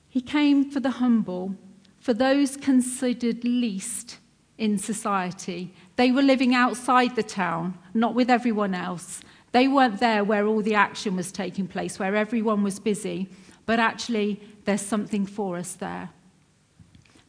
he 0.09 0.23
came 0.23 0.71
for 0.71 0.81
the 0.81 0.91
humble, 0.91 1.55
for 2.01 2.15
those 2.15 2.57
considered 2.57 3.45
least 3.45 4.19
in 4.59 4.79
society. 4.79 5.73
They 5.97 6.11
were 6.11 6.23
living 6.23 6.55
outside 6.55 7.15
the 7.15 7.23
town, 7.23 7.79
not 7.95 8.15
with 8.15 8.31
everyone 8.31 8.75
else. 8.75 9.21
They 9.53 9.69
weren't 9.69 10.01
there 10.01 10.25
where 10.25 10.47
all 10.47 10.63
the 10.63 10.75
action 10.75 11.17
was 11.17 11.31
taking 11.31 11.67
place, 11.67 11.99
where 11.99 12.17
everyone 12.17 12.63
was 12.63 12.79
busy, 12.79 13.29
but 13.67 13.79
actually, 13.79 14.41
there's 14.65 14.81
something 14.81 15.27
for 15.27 15.57
us 15.57 15.75
there. 15.75 16.11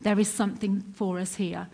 There 0.02 0.20
is 0.20 0.30
something 0.30 0.82
for 0.94 1.20
us 1.20 1.36
here. 1.36 1.68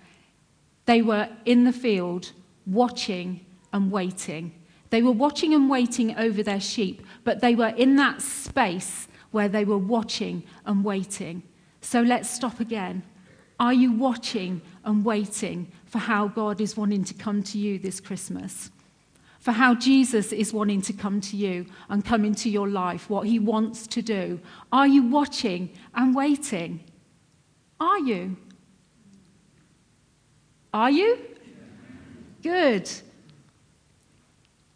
They 0.86 1.02
were 1.02 1.30
in 1.46 1.64
the 1.64 1.72
field 1.72 2.32
watching 2.66 3.46
and 3.74 3.92
waiting. 3.92 4.54
They 4.90 5.02
were 5.02 5.12
watching 5.12 5.54
and 5.54 5.70
waiting 5.70 6.16
over 6.18 6.44
their 6.44 6.60
sheep, 6.60 7.02
but 7.24 7.42
they 7.42 7.56
were 7.56 7.74
in 7.78 7.96
that 7.98 8.22
space 8.22 9.08
where 9.32 9.50
they 9.50 9.66
were 9.66 9.78
watching 9.78 10.44
and 10.66 10.84
waiting. 10.84 11.44
So 11.90 12.02
let's 12.02 12.30
stop 12.30 12.60
again. 12.60 13.02
Are 13.62 13.74
you 13.74 13.94
watching 13.94 14.62
and 14.84 15.06
waiting 15.06 15.72
for 15.86 16.00
how 16.00 16.28
God 16.28 16.60
is 16.60 16.76
wanting 16.76 17.06
to 17.06 17.14
come 17.14 17.42
to 17.44 17.58
you 17.58 17.80
this 17.80 18.02
Christmas? 18.02 18.72
For 19.40 19.54
how 19.54 19.74
Jesus 19.74 20.34
is 20.34 20.52
wanting 20.52 20.82
to 20.82 20.92
come 20.92 21.22
to 21.22 21.38
you 21.38 21.66
and 21.88 22.04
come 22.04 22.26
into 22.26 22.50
your 22.50 22.68
life, 22.68 23.10
what 23.10 23.26
he 23.26 23.40
wants 23.40 23.88
to 23.88 24.02
do? 24.02 24.38
Are 24.70 24.86
you 24.86 25.04
watching 25.04 25.70
and 25.96 26.14
waiting? 26.14 26.82
Are 27.80 28.00
you? 28.00 28.36
Are 30.74 30.92
you? 30.92 31.20
Good. 32.44 32.92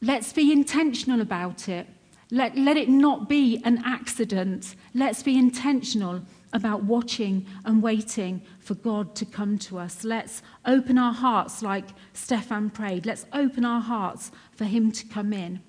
Let's 0.01 0.31
be 0.31 0.53
intentional 0.53 1.19
about 1.19 1.67
it. 1.67 1.87
Let, 2.31 2.57
let 2.57 2.77
it 2.77 2.87
not 2.87 3.27
be 3.27 3.61
an 3.65 3.81
accident. 3.83 4.77
Let's 4.93 5.21
be 5.21 5.37
intentional 5.37 6.21
about 6.53 6.83
watching 6.83 7.45
and 7.65 7.81
waiting 7.81 8.41
for 8.59 8.75
God 8.75 9.15
to 9.15 9.25
come 9.25 9.57
to 9.59 9.79
us. 9.79 10.03
Let's 10.03 10.41
open 10.65 10.97
our 10.97 11.13
hearts 11.13 11.61
like 11.61 11.85
Stefan 12.13 12.69
prayed. 12.69 13.05
Let's 13.05 13.25
open 13.33 13.65
our 13.65 13.81
hearts 13.81 14.31
for 14.51 14.65
Him 14.65 14.91
to 14.91 15.05
come 15.07 15.33
in. 15.33 15.61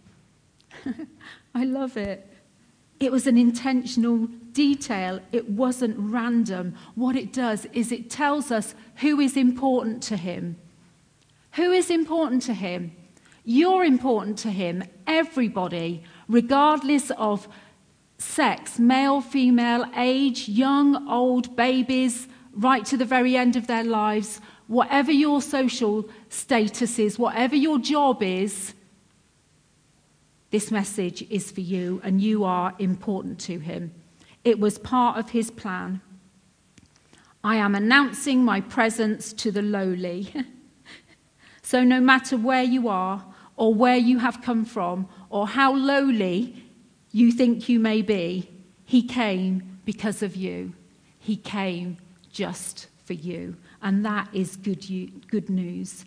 I 1.54 1.64
love 1.64 1.96
it. 1.96 2.28
It 2.98 3.10
was 3.10 3.26
an 3.26 3.36
intentional 3.36 4.28
detail, 4.52 5.20
it 5.32 5.48
wasn't 5.48 5.96
random. 5.98 6.74
What 6.94 7.16
it 7.16 7.32
does 7.32 7.66
is 7.72 7.90
it 7.90 8.10
tells 8.10 8.50
us 8.50 8.74
who 8.96 9.18
is 9.18 9.36
important 9.36 10.02
to 10.04 10.16
Him. 10.16 10.56
Who 11.54 11.72
is 11.72 11.90
important 11.90 12.42
to 12.42 12.54
Him? 12.54 12.92
You're 13.44 13.84
important 13.84 14.38
to 14.38 14.50
Him, 14.50 14.84
everybody, 15.06 16.04
regardless 16.28 17.10
of 17.12 17.48
sex, 18.22 18.78
male, 18.78 19.20
female, 19.20 19.84
age, 19.96 20.48
young, 20.48 21.08
old, 21.08 21.54
babies, 21.56 22.28
right 22.54 22.84
to 22.86 22.96
the 22.96 23.04
very 23.04 23.36
end 23.36 23.56
of 23.56 23.66
their 23.66 23.84
lives, 23.84 24.40
whatever 24.68 25.12
your 25.12 25.42
social 25.42 26.08
status 26.28 26.98
is, 26.98 27.18
whatever 27.18 27.56
your 27.56 27.78
job 27.78 28.22
is, 28.22 28.74
this 30.50 30.70
message 30.70 31.22
is 31.30 31.50
for 31.50 31.62
you 31.62 32.00
and 32.04 32.20
you 32.20 32.44
are 32.44 32.74
important 32.78 33.38
to 33.40 33.58
him. 33.58 33.92
It 34.44 34.58
was 34.60 34.78
part 34.78 35.18
of 35.18 35.30
his 35.30 35.50
plan. 35.50 36.00
I 37.42 37.56
am 37.56 37.74
announcing 37.74 38.44
my 38.44 38.60
presence 38.60 39.32
to 39.34 39.50
the 39.50 39.62
lowly. 39.62 40.32
so, 41.62 41.82
no 41.82 42.00
matter 42.00 42.36
where 42.36 42.62
you 42.62 42.88
are, 42.88 43.24
or 43.56 43.74
where 43.74 43.96
you 43.96 44.18
have 44.18 44.42
come 44.42 44.64
from, 44.64 45.08
or 45.30 45.46
how 45.46 45.74
lowly 45.74 46.61
you 47.12 47.30
think 47.30 47.68
you 47.68 47.78
may 47.78 48.02
be, 48.02 48.50
he 48.84 49.02
came 49.02 49.78
because 49.84 50.22
of 50.22 50.34
you. 50.34 50.72
He 51.18 51.36
came 51.36 51.98
just 52.30 52.88
for 53.04 53.12
you. 53.12 53.56
And 53.82 54.04
that 54.04 54.28
is 54.32 54.56
good, 54.56 54.84
good 55.28 55.48
news. 55.50 56.04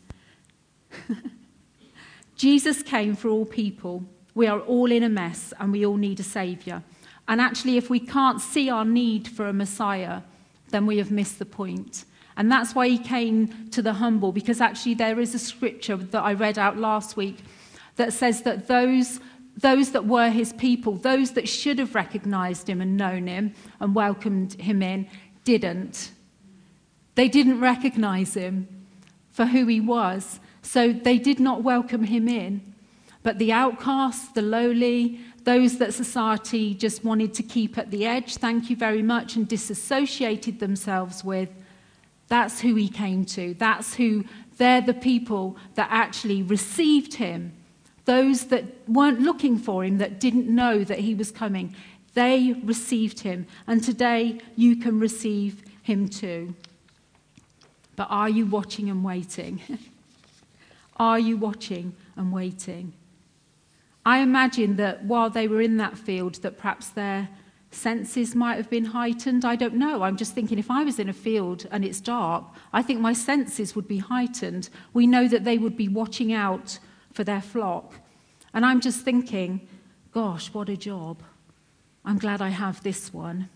Jesus 2.36 2.84
came 2.84 3.16
for 3.16 3.30
all 3.30 3.46
people. 3.46 4.04
We 4.34 4.48
are 4.48 4.60
all 4.60 4.92
in 4.92 5.04
a 5.04 5.10
mess 5.10 5.54
and 5.60 5.72
we 5.72 5.86
all 5.86 5.98
need 5.98 6.20
a 6.20 6.24
Saviour. 6.24 6.84
And 7.28 7.42
actually, 7.42 7.78
if 7.78 7.90
we 7.90 8.00
can't 8.00 8.42
see 8.42 8.70
our 8.70 8.86
need 8.86 9.28
for 9.28 9.48
a 9.48 9.54
Messiah, 9.54 10.22
then 10.70 10.86
we 10.86 10.98
have 10.98 11.12
missed 11.12 11.40
the 11.40 11.46
point. 11.46 12.06
And 12.38 12.52
that's 12.52 12.76
why 12.76 12.90
he 12.90 12.98
came 12.98 13.70
to 13.70 13.82
the 13.82 13.94
humble, 13.94 14.32
because 14.32 14.60
actually, 14.60 14.96
there 14.96 15.20
is 15.20 15.34
a 15.34 15.40
scripture 15.40 15.96
that 15.96 16.22
I 16.22 16.34
read 16.34 16.60
out 16.60 16.78
last 16.78 17.16
week 17.16 17.38
that 17.96 18.12
says 18.12 18.42
that 18.42 18.68
those, 18.68 19.22
those 19.58 19.92
that 19.92 20.06
were 20.06 20.30
his 20.30 20.54
people, 20.54 20.94
those 20.94 21.32
that 21.32 21.48
should 21.48 21.80
have 21.80 21.96
recognized 21.96 22.70
him 22.70 22.82
and 22.82 22.98
known 22.98 23.28
him 23.28 23.54
and 23.80 23.96
welcomed 23.96 24.54
him 24.54 24.82
in, 24.82 25.08
didn't. 25.44 26.12
They 27.16 27.30
didn't 27.30 27.62
recognize 27.62 28.34
him 28.34 28.68
for 29.32 29.46
who 29.46 29.66
he 29.68 29.80
was, 29.80 30.40
so 30.62 30.92
they 30.92 31.18
did 31.18 31.40
not 31.40 31.64
welcome 31.64 32.04
him 32.04 32.28
in. 32.28 32.74
But 33.24 33.40
the 33.40 33.54
outcasts, 33.54 34.28
the 34.30 34.42
lowly, 34.42 35.20
those 35.46 35.78
that 35.78 35.94
society 35.94 36.74
just 36.74 37.04
wanted 37.04 37.34
to 37.36 37.44
keep 37.44 37.78
at 37.78 37.92
the 37.92 38.06
edge, 38.06 38.38
thank 38.38 38.70
you 38.70 38.76
very 38.76 39.02
much, 39.02 39.36
and 39.36 39.48
disassociated 39.48 40.60
themselves 40.60 41.24
with, 41.24 41.50
that's 42.28 42.60
who 42.62 42.76
he 42.76 42.90
came 42.90 43.24
to. 43.26 43.54
That's 43.54 43.96
who, 43.96 44.26
they're 44.58 44.82
the 44.82 44.94
people 44.94 45.58
that 45.76 45.88
actually 45.92 46.44
received 46.44 47.16
him. 47.16 47.54
Those 48.06 48.46
that 48.46 48.66
weren't 48.88 49.20
looking 49.20 49.58
for 49.58 49.84
him, 49.84 49.98
that 49.98 50.20
didn't 50.20 50.48
know 50.48 50.84
that 50.84 51.00
he 51.00 51.16
was 51.16 51.32
coming, 51.32 51.76
they 52.14 52.54
received 52.64 53.20
him. 53.20 53.46
And 53.68 53.84
today 53.84 54.40
you 54.56 54.78
can 54.78 55.00
receive 55.00 55.64
him 55.82 56.08
too. 56.08 56.56
But 57.96 58.08
are 58.10 58.30
you 58.30 58.46
watching 58.46 58.90
and 58.90 59.04
waiting? 59.04 59.62
are 60.98 61.20
you 61.20 61.38
watching 61.38 61.96
and 62.16 62.32
waiting? 62.32 62.94
I 64.06 64.20
imagine 64.20 64.76
that 64.76 65.04
while 65.04 65.30
they 65.30 65.48
were 65.48 65.62
in 65.62 65.78
that 65.78 65.98
field, 65.98 66.36
that 66.36 66.58
perhaps 66.58 66.90
their 66.90 67.30
senses 67.72 68.36
might 68.36 68.56
have 68.56 68.70
been 68.70 68.86
heightened. 68.86 69.44
I 69.44 69.56
don't 69.56 69.76
know. 69.76 70.04
I'm 70.04 70.16
just 70.16 70.34
thinking 70.34 70.60
if 70.60 70.72
I 70.72 70.84
was 70.84 71.00
in 71.00 71.10
a 71.10 71.14
field 71.14 71.68
and 71.72 71.84
it's 71.84 72.00
dark, 72.00 72.46
I 72.72 72.82
think 72.82 73.02
my 73.02 73.14
senses 73.14 73.76
would 73.76 73.88
be 73.88 73.98
heightened. 73.98 74.70
We 74.94 75.08
know 75.08 75.28
that 75.28 75.44
they 75.44 75.58
would 75.58 75.76
be 75.76 75.88
watching 75.88 76.32
out 76.32 76.80
for 77.16 77.24
their 77.24 77.42
flock. 77.42 77.94
And 78.54 78.66
I'm 78.66 78.82
just 78.82 79.02
thinking, 79.02 79.68
gosh, 80.12 80.54
what 80.54 80.70
a 80.70 80.78
job. 80.78 81.24
I'm 82.04 82.20
glad 82.20 82.42
I 82.42 82.50
have 82.50 82.84
this 82.84 83.14
one. 83.14 83.50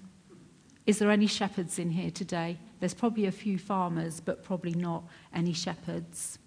Is 0.88 0.98
there 0.98 1.12
any 1.12 1.28
shepherds 1.28 1.78
in 1.78 1.92
here 1.92 2.10
today? 2.10 2.58
There's 2.80 2.94
probably 2.94 3.26
a 3.26 3.32
few 3.32 3.58
farmers, 3.60 4.22
but 4.22 4.44
probably 4.44 4.74
not 4.74 5.04
any 5.36 5.54
shepherds. 5.54 6.40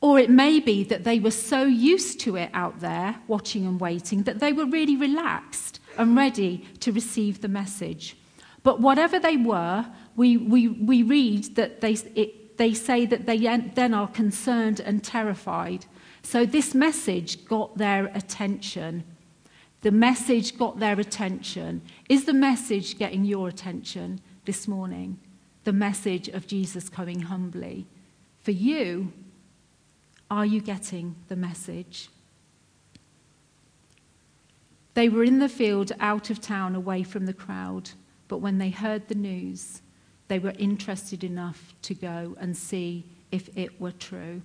Or 0.00 0.18
it 0.18 0.30
may 0.30 0.58
be 0.58 0.82
that 0.84 1.04
they 1.04 1.18
were 1.18 1.32
so 1.32 1.64
used 1.64 2.20
to 2.20 2.36
it 2.36 2.50
out 2.54 2.80
there, 2.80 3.16
watching 3.28 3.66
and 3.66 3.80
waiting, 3.80 4.22
that 4.22 4.40
they 4.40 4.52
were 4.52 4.66
really 4.66 4.96
relaxed 4.96 5.80
and 5.98 6.16
ready 6.16 6.64
to 6.80 6.92
receive 6.92 7.40
the 7.40 7.48
message. 7.48 8.16
But 8.62 8.80
whatever 8.80 9.18
they 9.18 9.36
were, 9.36 9.86
we, 10.16 10.36
we, 10.36 10.68
we 10.68 11.02
read 11.02 11.56
that 11.56 11.80
they, 11.80 11.92
it, 12.14 12.41
they 12.56 12.74
say 12.74 13.06
that 13.06 13.26
they 13.26 13.38
then 13.74 13.94
are 13.94 14.08
concerned 14.08 14.80
and 14.80 15.02
terrified. 15.02 15.86
So 16.22 16.46
this 16.46 16.74
message 16.74 17.44
got 17.44 17.78
their 17.78 18.06
attention. 18.14 19.04
The 19.80 19.90
message 19.90 20.56
got 20.56 20.78
their 20.78 20.98
attention. 21.00 21.82
Is 22.08 22.24
the 22.24 22.32
message 22.32 22.98
getting 22.98 23.24
your 23.24 23.48
attention 23.48 24.20
this 24.44 24.68
morning? 24.68 25.18
The 25.64 25.72
message 25.72 26.28
of 26.28 26.46
Jesus 26.46 26.88
coming 26.88 27.22
humbly. 27.22 27.86
For 28.40 28.52
you, 28.52 29.12
are 30.30 30.46
you 30.46 30.60
getting 30.60 31.16
the 31.28 31.36
message? 31.36 32.08
They 34.94 35.08
were 35.08 35.24
in 35.24 35.38
the 35.38 35.48
field 35.48 35.92
out 36.00 36.30
of 36.30 36.40
town 36.40 36.74
away 36.74 37.02
from 37.02 37.26
the 37.26 37.32
crowd, 37.32 37.90
but 38.28 38.38
when 38.38 38.58
they 38.58 38.70
heard 38.70 39.08
the 39.08 39.14
news, 39.14 39.82
they 40.32 40.38
were 40.38 40.54
interested 40.56 41.22
enough 41.22 41.74
to 41.82 41.92
go 41.92 42.34
and 42.40 42.56
see 42.56 43.04
if 43.30 43.50
it 43.54 43.78
were 43.78 43.92
true. 43.92 44.40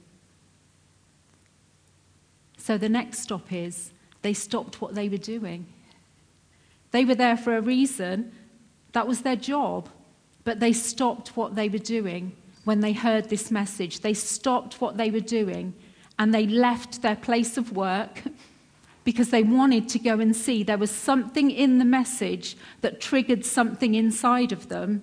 So 2.58 2.78
the 2.78 2.90
next 2.90 3.20
stop 3.20 3.54
is 3.54 3.92
they 4.22 4.34
stopped 4.34 4.82
what 4.82 4.96
they 4.96 5.08
were 5.08 5.16
doing. 5.16 5.66
They 6.92 7.06
were 7.06 7.16
there 7.16 7.38
for 7.38 7.56
a 7.56 7.62
reason, 7.62 8.34
that 8.92 9.08
was 9.08 9.22
their 9.22 9.38
job, 9.38 9.88
but 10.44 10.60
they 10.60 10.74
stopped 10.74 11.38
what 11.38 11.56
they 11.56 11.70
were 11.70 11.78
doing 11.78 12.36
when 12.66 12.82
they 12.82 12.92
heard 12.92 13.30
this 13.30 13.50
message. 13.50 14.02
They 14.02 14.14
stopped 14.14 14.82
what 14.82 14.98
they 14.98 15.10
were 15.10 15.22
doing 15.22 15.74
and 16.20 16.34
they 16.34 16.48
left 16.48 17.02
their 17.02 17.16
place 17.16 17.56
of 17.56 17.78
work 17.78 18.24
because 19.06 19.30
they 19.30 19.44
wanted 19.44 19.88
to 19.88 20.00
go 20.00 20.20
and 20.20 20.36
see. 20.36 20.64
There 20.64 20.78
was 20.78 20.92
something 20.92 21.50
in 21.50 21.78
the 21.78 21.86
message 21.86 22.58
that 22.82 23.00
triggered 23.00 23.46
something 23.46 23.96
inside 23.96 24.52
of 24.52 24.68
them 24.68 25.02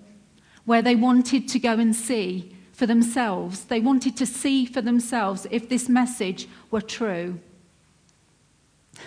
where 0.64 0.82
they 0.82 0.94
wanted 0.94 1.48
to 1.48 1.58
go 1.58 1.72
and 1.72 1.94
see 1.94 2.54
for 2.72 2.86
themselves. 2.86 3.64
They 3.64 3.80
wanted 3.80 4.16
to 4.16 4.26
see 4.26 4.66
for 4.66 4.82
themselves 4.82 5.46
if 5.50 5.68
this 5.68 5.88
message 5.88 6.48
were 6.70 6.80
true. 6.80 7.38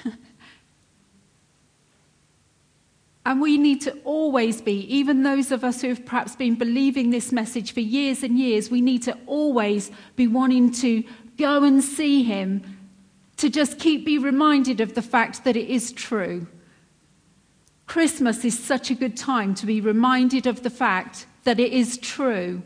and 3.26 3.42
we 3.42 3.58
need 3.58 3.82
to 3.82 3.92
always 4.04 4.62
be, 4.62 4.82
even 4.94 5.24
those 5.24 5.52
of 5.52 5.64
us 5.64 5.82
who 5.82 5.90
have 5.90 6.06
perhaps 6.06 6.36
been 6.36 6.56
believing 6.56 7.10
this 7.10 7.32
message 7.32 7.74
for 7.74 7.82
years 7.82 8.24
and 8.24 8.38
years, 8.40 8.70
we 8.72 8.82
need 8.82 9.04
to 9.04 9.18
always 9.26 9.92
be 10.16 10.28
wanting 10.28 10.72
to 10.72 11.04
go 11.38 11.64
and 11.64 11.84
see 11.84 12.24
him 12.24 12.62
to 13.38 13.50
just 13.50 13.80
keep 13.80 14.06
be 14.06 14.18
reminded 14.18 14.82
of 14.82 14.96
the 14.96 15.02
fact 15.02 15.44
that 15.44 15.56
it 15.56 15.70
is 15.70 15.92
true. 15.92 16.48
Christmas 17.86 18.44
is 18.44 18.58
such 18.58 18.92
a 18.92 18.96
good 18.96 19.16
time 19.16 19.54
to 19.56 19.66
be 19.66 19.80
reminded 19.80 20.48
of 20.48 20.64
the 20.64 20.70
fact 20.70 21.26
that 21.48 21.62
it 21.62 21.72
is 21.72 21.98
true. 22.00 22.62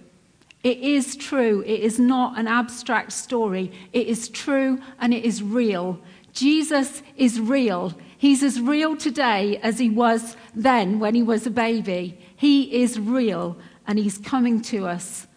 It 0.63 0.79
is 0.79 1.15
true. 1.15 1.61
It 1.67 1.81
is 1.81 1.99
not 1.99 2.39
an 2.39 2.47
abstract 2.47 3.11
story. 3.11 3.71
It 3.93 4.07
is 4.07 4.27
true 4.27 4.79
and 4.99 5.13
it 5.13 5.23
is 5.23 5.43
real. 5.43 6.01
Jesus 6.33 7.03
is 7.15 7.39
real. 7.39 7.93
He's 8.17 8.41
as 8.41 8.59
real 8.59 8.97
today 8.97 9.59
as 9.61 9.77
he 9.77 9.87
was 9.87 10.35
then 10.55 10.97
when 10.97 11.13
he 11.13 11.21
was 11.21 11.45
a 11.45 11.51
baby. 11.51 12.17
He 12.35 12.81
is 12.81 12.99
real 12.99 13.55
and 13.85 13.99
he's 13.99 14.17
coming 14.17 14.63
to 14.63 14.87
us 14.87 15.27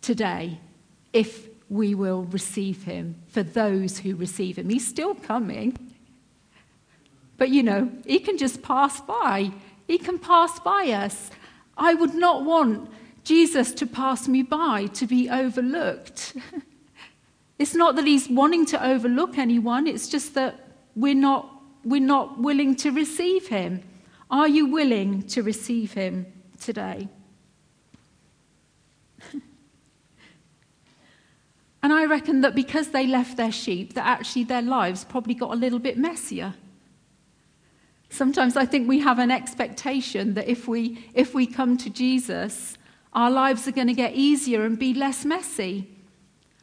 today 0.00 0.58
if 1.12 1.46
we 1.68 1.94
will 1.94 2.22
receive 2.24 2.84
him 2.84 3.16
for 3.28 3.42
those 3.42 3.98
who 3.98 4.16
receive 4.16 4.56
him. 4.56 4.70
He's 4.70 4.88
still 4.88 5.14
coming. 5.14 5.76
But 7.36 7.50
you 7.50 7.64
know, 7.64 7.90
he 8.06 8.18
can 8.18 8.38
just 8.38 8.62
pass 8.62 9.02
by. 9.02 9.52
He 9.86 9.98
can 9.98 10.18
pass 10.18 10.58
by 10.58 10.90
us. 10.92 11.30
I 11.76 11.94
would 11.94 12.14
not 12.14 12.44
want 12.44 12.90
Jesus 13.24 13.72
to 13.72 13.86
pass 13.86 14.28
me 14.28 14.42
by, 14.42 14.86
to 14.86 15.06
be 15.06 15.28
overlooked. 15.30 16.36
it's 17.58 17.74
not 17.74 17.96
that 17.96 18.06
he's 18.06 18.28
wanting 18.28 18.66
to 18.66 18.86
overlook 18.86 19.38
anyone, 19.38 19.86
it's 19.86 20.08
just 20.08 20.34
that 20.34 20.60
we're 20.94 21.14
not, 21.14 21.50
we're 21.84 22.00
not 22.00 22.38
willing 22.38 22.76
to 22.76 22.90
receive 22.90 23.48
him. 23.48 23.82
Are 24.30 24.48
you 24.48 24.66
willing 24.66 25.22
to 25.28 25.42
receive 25.42 25.92
him 25.92 26.26
today? 26.58 27.08
And 31.84 31.92
I 31.92 32.06
reckon 32.06 32.40
that 32.40 32.54
because 32.54 32.88
they 32.88 33.06
left 33.06 33.36
their 33.36 33.52
sheep, 33.52 33.92
that 33.92 34.06
actually 34.06 34.44
their 34.44 34.62
lives 34.62 35.04
probably 35.04 35.34
got 35.34 35.52
a 35.52 35.54
little 35.54 35.78
bit 35.78 35.98
messier. 35.98 36.54
Sometimes 38.14 38.56
I 38.56 38.64
think 38.64 38.86
we 38.86 39.00
have 39.00 39.18
an 39.18 39.32
expectation 39.32 40.34
that 40.34 40.46
if 40.46 40.68
we, 40.68 41.04
if 41.14 41.34
we 41.34 41.48
come 41.48 41.76
to 41.78 41.90
Jesus, 41.90 42.78
our 43.12 43.28
lives 43.28 43.66
are 43.66 43.72
going 43.72 43.88
to 43.88 43.92
get 43.92 44.14
easier 44.14 44.64
and 44.64 44.78
be 44.78 44.94
less 44.94 45.24
messy. 45.24 45.88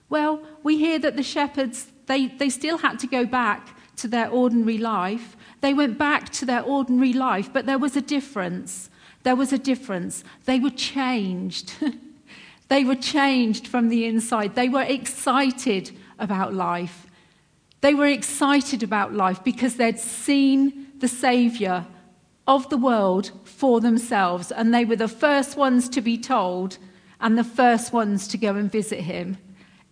Well, 0.09 0.41
we 0.63 0.77
hear 0.77 0.97
that 0.99 1.17
the 1.17 1.23
shepherds, 1.23 1.91
they, 2.05 2.27
they 2.27 2.47
still 2.49 2.77
had 2.77 2.99
to 2.99 3.07
go 3.07 3.25
back 3.25 3.75
to 3.97 4.07
their 4.07 4.29
ordinary 4.29 4.77
life. 4.77 5.35
They 5.59 5.73
went 5.73 5.97
back 5.97 6.29
to 6.29 6.45
their 6.45 6.61
ordinary 6.61 7.11
life, 7.11 7.51
but 7.51 7.65
there 7.65 7.77
was 7.77 7.97
a 7.97 8.01
difference. 8.01 8.89
There 9.23 9.35
was 9.35 9.51
a 9.51 9.57
difference. 9.57 10.23
They 10.45 10.57
were 10.57 10.71
changed. 10.71 11.73
They 12.69 12.85
were 12.85 12.95
changed 12.95 13.67
from 13.67 13.89
the 13.89 14.05
inside. 14.05 14.55
They 14.55 14.69
were 14.69 14.83
excited 14.83 15.91
about 16.17 16.53
life. 16.53 17.05
They 17.81 17.93
were 17.93 18.07
excited 18.07 18.81
about 18.81 19.13
life 19.13 19.43
because 19.43 19.75
they'd 19.75 19.99
seen 19.99 20.81
the 21.01 21.07
Saviour 21.07 21.85
of 22.47 22.69
the 22.69 22.77
world 22.77 23.31
for 23.43 23.81
themselves, 23.81 24.51
and 24.51 24.73
they 24.73 24.85
were 24.85 24.95
the 24.95 25.07
first 25.07 25.57
ones 25.57 25.89
to 25.89 26.01
be 26.01 26.17
told 26.17 26.77
and 27.19 27.37
the 27.37 27.43
first 27.43 27.93
ones 27.93 28.27
to 28.29 28.37
go 28.37 28.55
and 28.55 28.71
visit 28.71 29.01
him. 29.01 29.37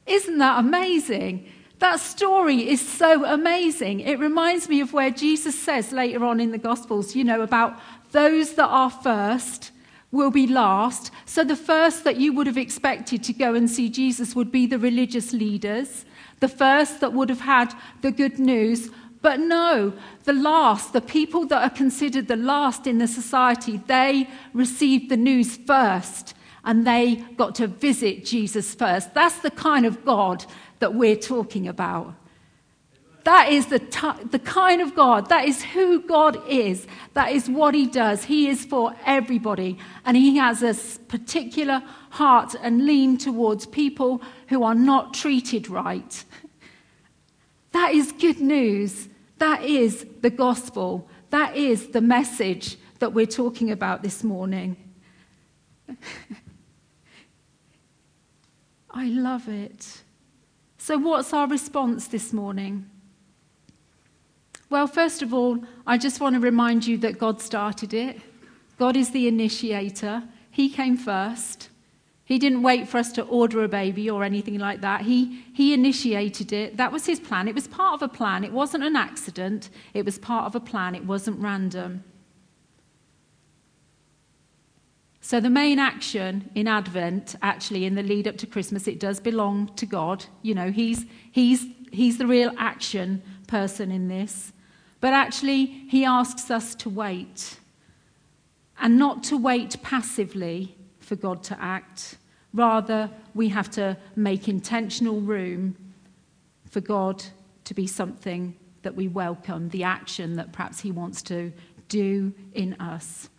Isn't 0.06 0.40
that 0.40 0.60
amazing? 0.60 1.48
That 1.80 2.00
story 2.00 2.68
is 2.68 2.82
so 2.82 3.26
amazing. 3.26 4.02
It 4.02 4.20
reminds 4.20 4.68
me 4.68 4.82
of 4.82 4.92
where 4.92 5.12
Jesus 5.12 5.58
says 5.58 5.92
later 5.92 6.26
on 6.26 6.40
in 6.40 6.52
the 6.52 6.58
Gospels, 6.58 7.16
you 7.16 7.24
know, 7.24 7.42
about 7.42 7.80
those 8.12 8.56
that 8.56 8.68
are 8.68 8.90
first 8.90 9.72
will 10.12 10.32
be 10.32 10.48
last. 10.48 11.12
So 11.26 11.44
the 11.44 11.56
first 11.56 12.04
that 12.04 12.18
you 12.18 12.34
would 12.34 12.48
have 12.48 12.58
expected 12.58 13.24
to 13.24 13.34
go 13.34 13.54
and 13.54 13.70
see 13.70 13.90
Jesus 13.90 14.36
would 14.36 14.52
be 14.52 14.66
the 14.66 14.80
religious 14.80 15.32
leaders, 15.32 16.06
the 16.40 16.48
first 16.48 17.00
that 17.00 17.14
would 17.14 17.30
have 17.30 17.42
had 17.42 17.74
the 18.02 18.12
good 18.12 18.40
news. 18.40 18.90
But 19.22 19.40
no, 19.40 19.94
the 20.24 20.34
last, 20.34 20.94
the 20.94 21.02
people 21.02 21.46
that 21.48 21.62
are 21.62 21.76
considered 21.76 22.28
the 22.28 22.38
last 22.38 22.88
in 22.88 23.00
the 23.00 23.08
society, 23.08 23.78
they 23.86 24.30
received 24.54 25.10
the 25.10 25.18
news 25.18 25.58
first 25.58 26.36
and 26.64 26.86
they 26.86 27.16
got 27.38 27.56
to 27.56 27.68
visit 27.68 28.26
Jesus 28.26 28.76
first. 28.76 29.14
That's 29.14 29.40
the 29.40 29.52
kind 29.52 29.86
of 29.86 30.06
God 30.06 30.46
that 30.80 30.94
we're 30.94 31.16
talking 31.16 31.68
about. 31.68 32.14
That 33.26 33.52
is 33.52 33.68
the, 33.68 33.80
t- 33.80 34.24
the 34.32 34.40
kind 34.40 34.82
of 34.82 34.96
God, 34.96 35.30
that 35.30 35.46
is 35.46 35.62
who 35.62 36.02
God 36.02 36.42
is, 36.48 36.88
that 37.14 37.32
is 37.32 37.50
what 37.50 37.76
He 37.76 37.86
does. 37.86 38.24
He 38.24 38.48
is 38.48 38.66
for 38.66 38.96
everybody, 39.06 39.78
and 40.06 40.16
He 40.16 40.38
has 40.38 40.64
a 40.64 40.74
particular 41.08 41.84
heart 42.12 42.56
and 42.62 42.86
lean 42.86 43.18
towards 43.18 43.66
people 43.66 44.22
who 44.48 44.64
are 44.64 44.76
not 44.76 45.14
treated 45.14 45.70
right. 45.70 46.24
That 47.72 47.94
is 47.94 48.12
good 48.12 48.40
news. 48.40 49.10
That 49.38 49.64
is 49.64 50.06
the 50.22 50.30
gospel. 50.30 51.08
That 51.30 51.56
is 51.56 51.88
the 51.90 52.02
message 52.02 52.78
that 53.00 53.14
we're 53.14 53.26
talking 53.26 53.72
about 53.72 54.04
this 54.04 54.24
morning. 54.24 54.76
I 58.92 59.06
love 59.06 59.48
it. 59.48 60.02
So, 60.78 60.98
what's 60.98 61.34
our 61.34 61.48
response 61.48 62.08
this 62.08 62.34
morning? 62.34 62.90
Well, 64.70 64.88
first 64.88 65.22
of 65.22 65.34
all, 65.34 65.64
I 65.88 65.98
just 65.98 66.20
want 66.20 66.36
to 66.36 66.40
remind 66.40 66.86
you 66.86 66.98
that 67.00 67.18
God 67.18 67.42
started 67.42 67.94
it. 67.94 68.20
God 68.78 68.96
is 68.96 69.12
the 69.12 69.28
initiator. 69.28 70.24
He 70.52 70.70
came 70.70 70.98
first. 70.98 71.69
He 72.30 72.38
didn't 72.38 72.62
wait 72.62 72.88
for 72.88 73.00
us 73.00 73.12
to 73.14 73.24
order 73.24 73.64
a 73.64 73.68
baby 73.68 74.08
or 74.08 74.24
anything 74.24 74.60
like 74.60 74.82
that. 74.82 75.02
He, 75.02 75.44
he 75.52 75.74
initiated 75.74 76.54
it. 76.54 76.78
That 76.78 76.92
was 76.92 77.08
his 77.08 77.20
plan. 77.20 77.48
It 77.48 77.56
was 77.56 77.68
part 77.68 77.96
of 77.96 78.04
a 78.04 78.08
plan. 78.08 78.44
It 78.44 78.54
wasn't 78.54 78.84
an 78.84 78.96
accident. 78.96 79.72
It 79.96 80.06
was 80.06 80.20
part 80.20 80.46
of 80.46 80.54
a 80.54 80.60
plan. 80.60 80.94
It 80.94 81.06
wasn't 81.06 81.42
random. 81.42 82.04
So, 85.22 85.40
the 85.40 85.50
main 85.50 85.80
action 85.80 86.52
in 86.54 86.68
Advent, 86.68 87.36
actually, 87.42 87.86
in 87.86 87.96
the 87.96 88.04
lead 88.04 88.28
up 88.28 88.38
to 88.38 88.46
Christmas, 88.46 88.88
it 88.88 89.00
does 89.00 89.20
belong 89.20 89.74
to 89.78 89.88
God. 89.88 90.26
You 90.44 90.54
know, 90.54 90.72
He's, 90.72 91.08
he's, 91.32 91.66
he's 91.92 92.20
the 92.20 92.28
real 92.28 92.52
action 92.60 93.24
person 93.48 93.92
in 93.92 94.08
this. 94.08 94.54
But 95.02 95.14
actually, 95.14 95.66
he 95.66 96.06
asks 96.06 96.52
us 96.52 96.76
to 96.76 96.90
wait 96.90 97.58
and 98.80 99.00
not 99.00 99.24
to 99.24 99.38
wait 99.38 99.82
passively 99.82 100.76
for 101.00 101.16
God 101.16 101.42
to 101.46 101.60
act. 101.60 102.18
Rather, 102.54 103.10
we 103.36 103.50
have 103.50 103.70
to 103.72 103.98
make 104.16 104.48
intentional 104.48 105.22
room 105.22 105.76
for 106.70 106.82
God 106.82 107.24
to 107.66 107.74
be 107.74 107.86
something 107.88 108.56
that 108.82 108.96
we 108.96 109.08
welcome, 109.08 109.70
the 109.70 109.84
action 109.84 110.36
that 110.36 110.52
perhaps 110.52 110.80
he 110.80 110.92
wants 110.92 111.22
to 111.24 111.52
do 111.88 112.34
in 112.54 112.74
us. 112.76 113.30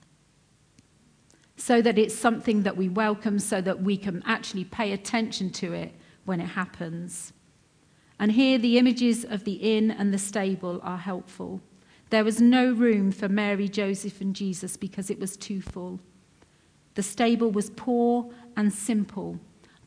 so 1.61 1.83
that 1.83 1.99
it's 1.99 2.15
something 2.15 2.63
that 2.63 2.77
we 2.77 2.89
welcome, 2.89 3.39
so 3.39 3.61
that 3.61 3.83
we 3.83 3.97
can 3.97 4.23
actually 4.27 4.65
pay 4.65 4.93
attention 4.93 5.51
to 5.51 5.75
it 5.75 5.95
when 6.25 6.41
it 6.41 6.47
happens. 6.47 7.35
And 8.19 8.33
here 8.33 8.57
the 8.59 8.79
images 8.79 9.25
of 9.25 9.45
the 9.45 9.77
inn 9.77 9.91
and 9.91 10.13
the 10.13 10.19
stable 10.19 10.81
are 10.83 10.97
helpful. 10.97 11.61
There 12.09 12.25
was 12.25 12.41
no 12.41 12.73
room 12.73 13.13
for 13.13 13.29
Mary, 13.29 13.69
Joseph, 13.69 14.21
and 14.23 14.35
Jesus 14.35 14.77
because 14.77 15.11
it 15.11 15.21
was 15.21 15.37
too 15.37 15.61
full. 15.61 16.01
The 16.95 17.03
stable 17.03 17.51
was 17.51 17.71
poor 17.71 18.31
and 18.57 18.73
simple, 18.73 19.39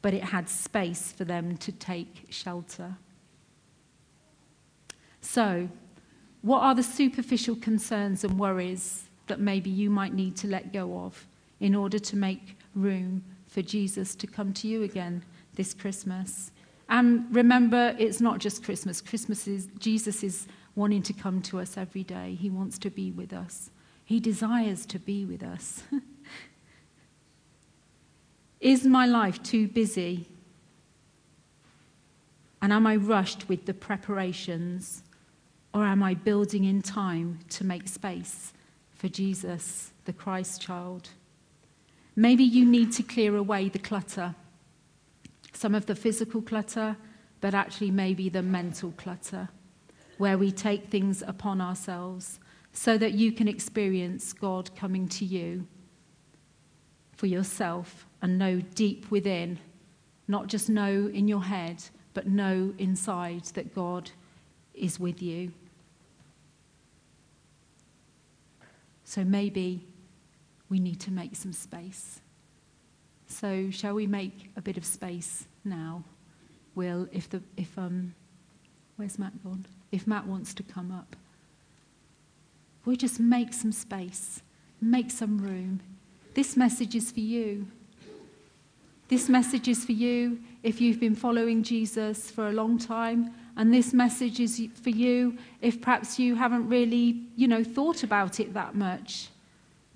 but 0.01 0.13
it 0.13 0.23
had 0.23 0.49
space 0.49 1.11
for 1.11 1.23
them 1.23 1.57
to 1.57 1.71
take 1.71 2.25
shelter. 2.29 2.95
So, 5.21 5.69
what 6.41 6.59
are 6.59 6.75
the 6.75 6.83
superficial 6.83 7.55
concerns 7.55 8.23
and 8.23 8.37
worries 8.37 9.05
that 9.27 9.39
maybe 9.39 9.69
you 9.69 9.89
might 9.89 10.13
need 10.13 10.35
to 10.37 10.47
let 10.47 10.73
go 10.73 10.99
of 10.99 11.25
in 11.61 11.73
order 11.73 11.97
to 11.97 12.15
make 12.17 12.57
room 12.75 13.23
for 13.47 13.61
Jesus 13.61 14.13
to 14.15 14.27
come 14.27 14.51
to 14.53 14.67
you 14.67 14.83
again 14.83 15.23
this 15.55 15.73
Christmas? 15.73 16.51
And 16.89 17.33
remember, 17.33 17.95
it's 17.97 18.19
not 18.19 18.39
just 18.39 18.63
Christmas. 18.63 18.99
Christmas 18.99 19.47
is, 19.47 19.69
Jesus 19.79 20.23
is 20.23 20.47
wanting 20.75 21.01
to 21.03 21.13
come 21.13 21.41
to 21.43 21.59
us 21.59 21.77
every 21.77 22.03
day. 22.03 22.35
He 22.35 22.49
wants 22.49 22.77
to 22.79 22.89
be 22.89 23.11
with 23.11 23.31
us, 23.31 23.71
He 24.03 24.19
desires 24.19 24.85
to 24.87 24.99
be 24.99 25.25
with 25.25 25.43
us. 25.43 25.83
is 28.63 28.85
my 28.85 29.05
life 29.05 29.43
too 29.43 29.67
busy? 29.67 30.25
And 32.61 32.71
am 32.71 32.87
I 32.87 32.95
rushed 32.95 33.49
with 33.49 33.65
the 33.65 33.73
preparations? 33.73 35.03
Or 35.73 35.83
am 35.83 36.01
I 36.01 36.13
building 36.13 36.63
in 36.63 36.81
time 36.81 37.39
to 37.49 37.65
make 37.65 37.89
space 37.89 38.53
for 38.95 39.09
Jesus, 39.09 39.91
the 40.05 40.13
Christ 40.13 40.61
child? 40.61 41.09
Maybe 42.15 42.45
you 42.45 42.63
need 42.65 42.93
to 42.93 43.03
clear 43.03 43.35
away 43.35 43.67
the 43.67 43.79
clutter, 43.79 44.33
some 45.51 45.75
of 45.75 45.87
the 45.87 45.95
physical 45.95 46.41
clutter, 46.41 46.95
but 47.41 47.53
actually 47.53 47.91
maybe 47.91 48.29
the 48.29 48.43
mental 48.43 48.93
clutter, 48.95 49.49
where 50.17 50.37
we 50.37 50.51
take 50.51 50.87
things 50.87 51.21
upon 51.27 51.59
ourselves 51.59 52.39
so 52.71 52.97
that 52.97 53.11
you 53.11 53.33
can 53.33 53.49
experience 53.49 54.31
God 54.31 54.73
coming 54.75 55.09
to 55.09 55.25
you 55.25 55.67
for 57.15 57.27
yourself 57.27 58.05
and 58.21 58.37
know 58.37 58.61
deep 58.61 59.09
within, 59.11 59.59
not 60.27 60.47
just 60.47 60.69
know 60.69 61.09
in 61.13 61.27
your 61.27 61.43
head, 61.43 61.83
but 62.13 62.27
know 62.27 62.73
inside 62.77 63.43
that 63.53 63.73
God 63.73 64.11
is 64.73 64.99
with 64.99 65.21
you. 65.21 65.51
So 69.03 69.23
maybe 69.23 69.85
we 70.69 70.79
need 70.79 70.99
to 71.01 71.11
make 71.11 71.35
some 71.35 71.53
space. 71.53 72.21
So 73.27 73.69
shall 73.71 73.93
we 73.93 74.07
make 74.07 74.51
a 74.55 74.61
bit 74.61 74.77
of 74.77 74.85
space 74.85 75.45
now? 75.63 76.03
Will, 76.75 77.07
if 77.11 77.29
the 77.29 77.41
if 77.57 77.77
um, 77.77 78.15
where's 78.95 79.19
Matt 79.19 79.43
gone? 79.43 79.65
If 79.91 80.07
Matt 80.07 80.25
wants 80.25 80.53
to 80.55 80.63
come 80.63 80.91
up, 80.91 81.15
we'll 82.85 82.95
just 82.95 83.19
make 83.19 83.53
some 83.53 83.71
space, 83.71 84.41
make 84.81 85.11
some 85.11 85.37
room. 85.37 85.81
This 86.33 86.57
message 86.57 86.95
is 86.95 87.11
for 87.11 87.19
you. 87.19 87.67
This 89.07 89.29
message 89.29 89.67
is 89.67 89.85
for 89.85 89.91
you 89.91 90.39
if 90.63 90.81
you've 90.81 90.99
been 90.99 91.15
following 91.15 91.61
Jesus 91.61 92.31
for 92.31 92.47
a 92.47 92.53
long 92.53 92.79
time 92.79 93.33
and 93.55 93.71
this 93.71 93.93
message 93.93 94.39
is 94.39 94.61
for 94.81 94.89
you 94.89 95.37
if 95.61 95.79
perhaps 95.81 96.17
you 96.17 96.35
haven't 96.35 96.67
really, 96.67 97.21
you 97.35 97.47
know, 97.47 97.63
thought 97.63 98.03
about 98.03 98.39
it 98.39 98.53
that 98.53 98.73
much. 98.73 99.29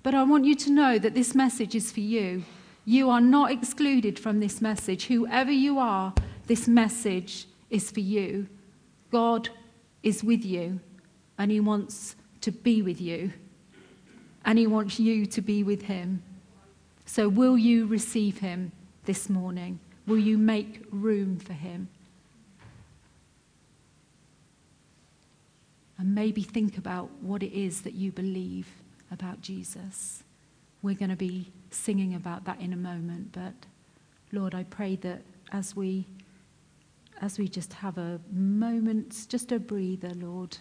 But 0.02 0.14
I 0.14 0.22
want 0.22 0.44
you 0.44 0.54
to 0.54 0.70
know 0.70 0.98
that 0.98 1.14
this 1.14 1.34
message 1.34 1.74
is 1.74 1.90
for 1.90 2.00
you. 2.00 2.44
You 2.84 3.10
are 3.10 3.20
not 3.20 3.50
excluded 3.50 4.18
from 4.18 4.40
this 4.40 4.62
message. 4.62 5.06
Whoever 5.06 5.50
you 5.50 5.78
are, 5.78 6.14
this 6.46 6.68
message 6.68 7.46
is 7.68 7.90
for 7.90 8.00
you. 8.00 8.46
God 9.10 9.48
is 10.02 10.22
with 10.22 10.44
you, 10.44 10.80
and 11.36 11.50
He 11.50 11.60
wants 11.60 12.14
to 12.42 12.52
be 12.52 12.80
with 12.80 13.00
you, 13.00 13.32
and 14.44 14.58
He 14.58 14.66
wants 14.66 15.00
you 15.00 15.26
to 15.26 15.42
be 15.42 15.62
with 15.62 15.82
Him. 15.82 16.22
So, 17.08 17.28
will 17.28 17.58
you 17.58 17.86
receive 17.86 18.38
Him 18.38 18.70
this 19.04 19.28
morning? 19.28 19.80
Will 20.06 20.18
you 20.18 20.38
make 20.38 20.84
room 20.92 21.38
for 21.38 21.54
Him? 21.54 21.88
and 25.98 26.14
maybe 26.14 26.42
think 26.42 26.78
about 26.78 27.10
what 27.20 27.42
it 27.42 27.52
is 27.52 27.82
that 27.82 27.94
you 27.94 28.12
believe 28.12 28.68
about 29.10 29.40
Jesus. 29.42 30.22
We're 30.80 30.94
going 30.94 31.10
to 31.10 31.16
be 31.16 31.50
singing 31.70 32.14
about 32.14 32.44
that 32.44 32.60
in 32.60 32.72
a 32.72 32.76
moment, 32.76 33.32
but 33.32 33.52
Lord, 34.32 34.54
I 34.54 34.62
pray 34.62 34.96
that 34.96 35.22
as 35.52 35.76
we 35.76 36.06
as 37.20 37.36
we 37.36 37.48
just 37.48 37.72
have 37.72 37.98
a 37.98 38.20
moment, 38.30 39.26
just 39.28 39.50
a 39.50 39.58
breather, 39.58 40.12
Lord. 40.14 40.56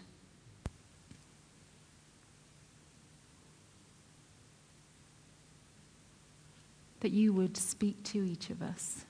That 7.02 7.12
you 7.12 7.34
would 7.34 7.58
speak 7.58 8.04
to 8.06 8.24
each 8.26 8.50
of 8.50 8.62
us. 8.62 9.06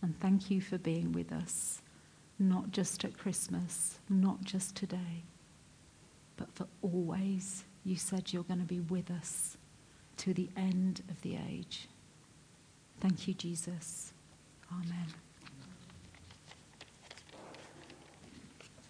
And 0.00 0.18
thank 0.18 0.50
you 0.50 0.60
for 0.60 0.78
being 0.78 1.12
with 1.12 1.32
us 1.32 1.82
not 2.42 2.72
just 2.72 3.04
at 3.04 3.16
Christmas, 3.16 3.98
not 4.08 4.42
just 4.42 4.74
today, 4.74 5.24
but 6.36 6.52
for 6.54 6.66
always. 6.82 7.64
You 7.84 7.96
said 7.96 8.32
you're 8.32 8.42
going 8.44 8.60
to 8.60 8.66
be 8.66 8.80
with 8.80 9.10
us 9.10 9.56
to 10.18 10.34
the 10.34 10.48
end 10.56 11.02
of 11.08 11.20
the 11.22 11.38
age. 11.48 11.88
Thank 13.00 13.26
you, 13.26 13.34
Jesus. 13.34 14.12
Amen. 14.72 15.21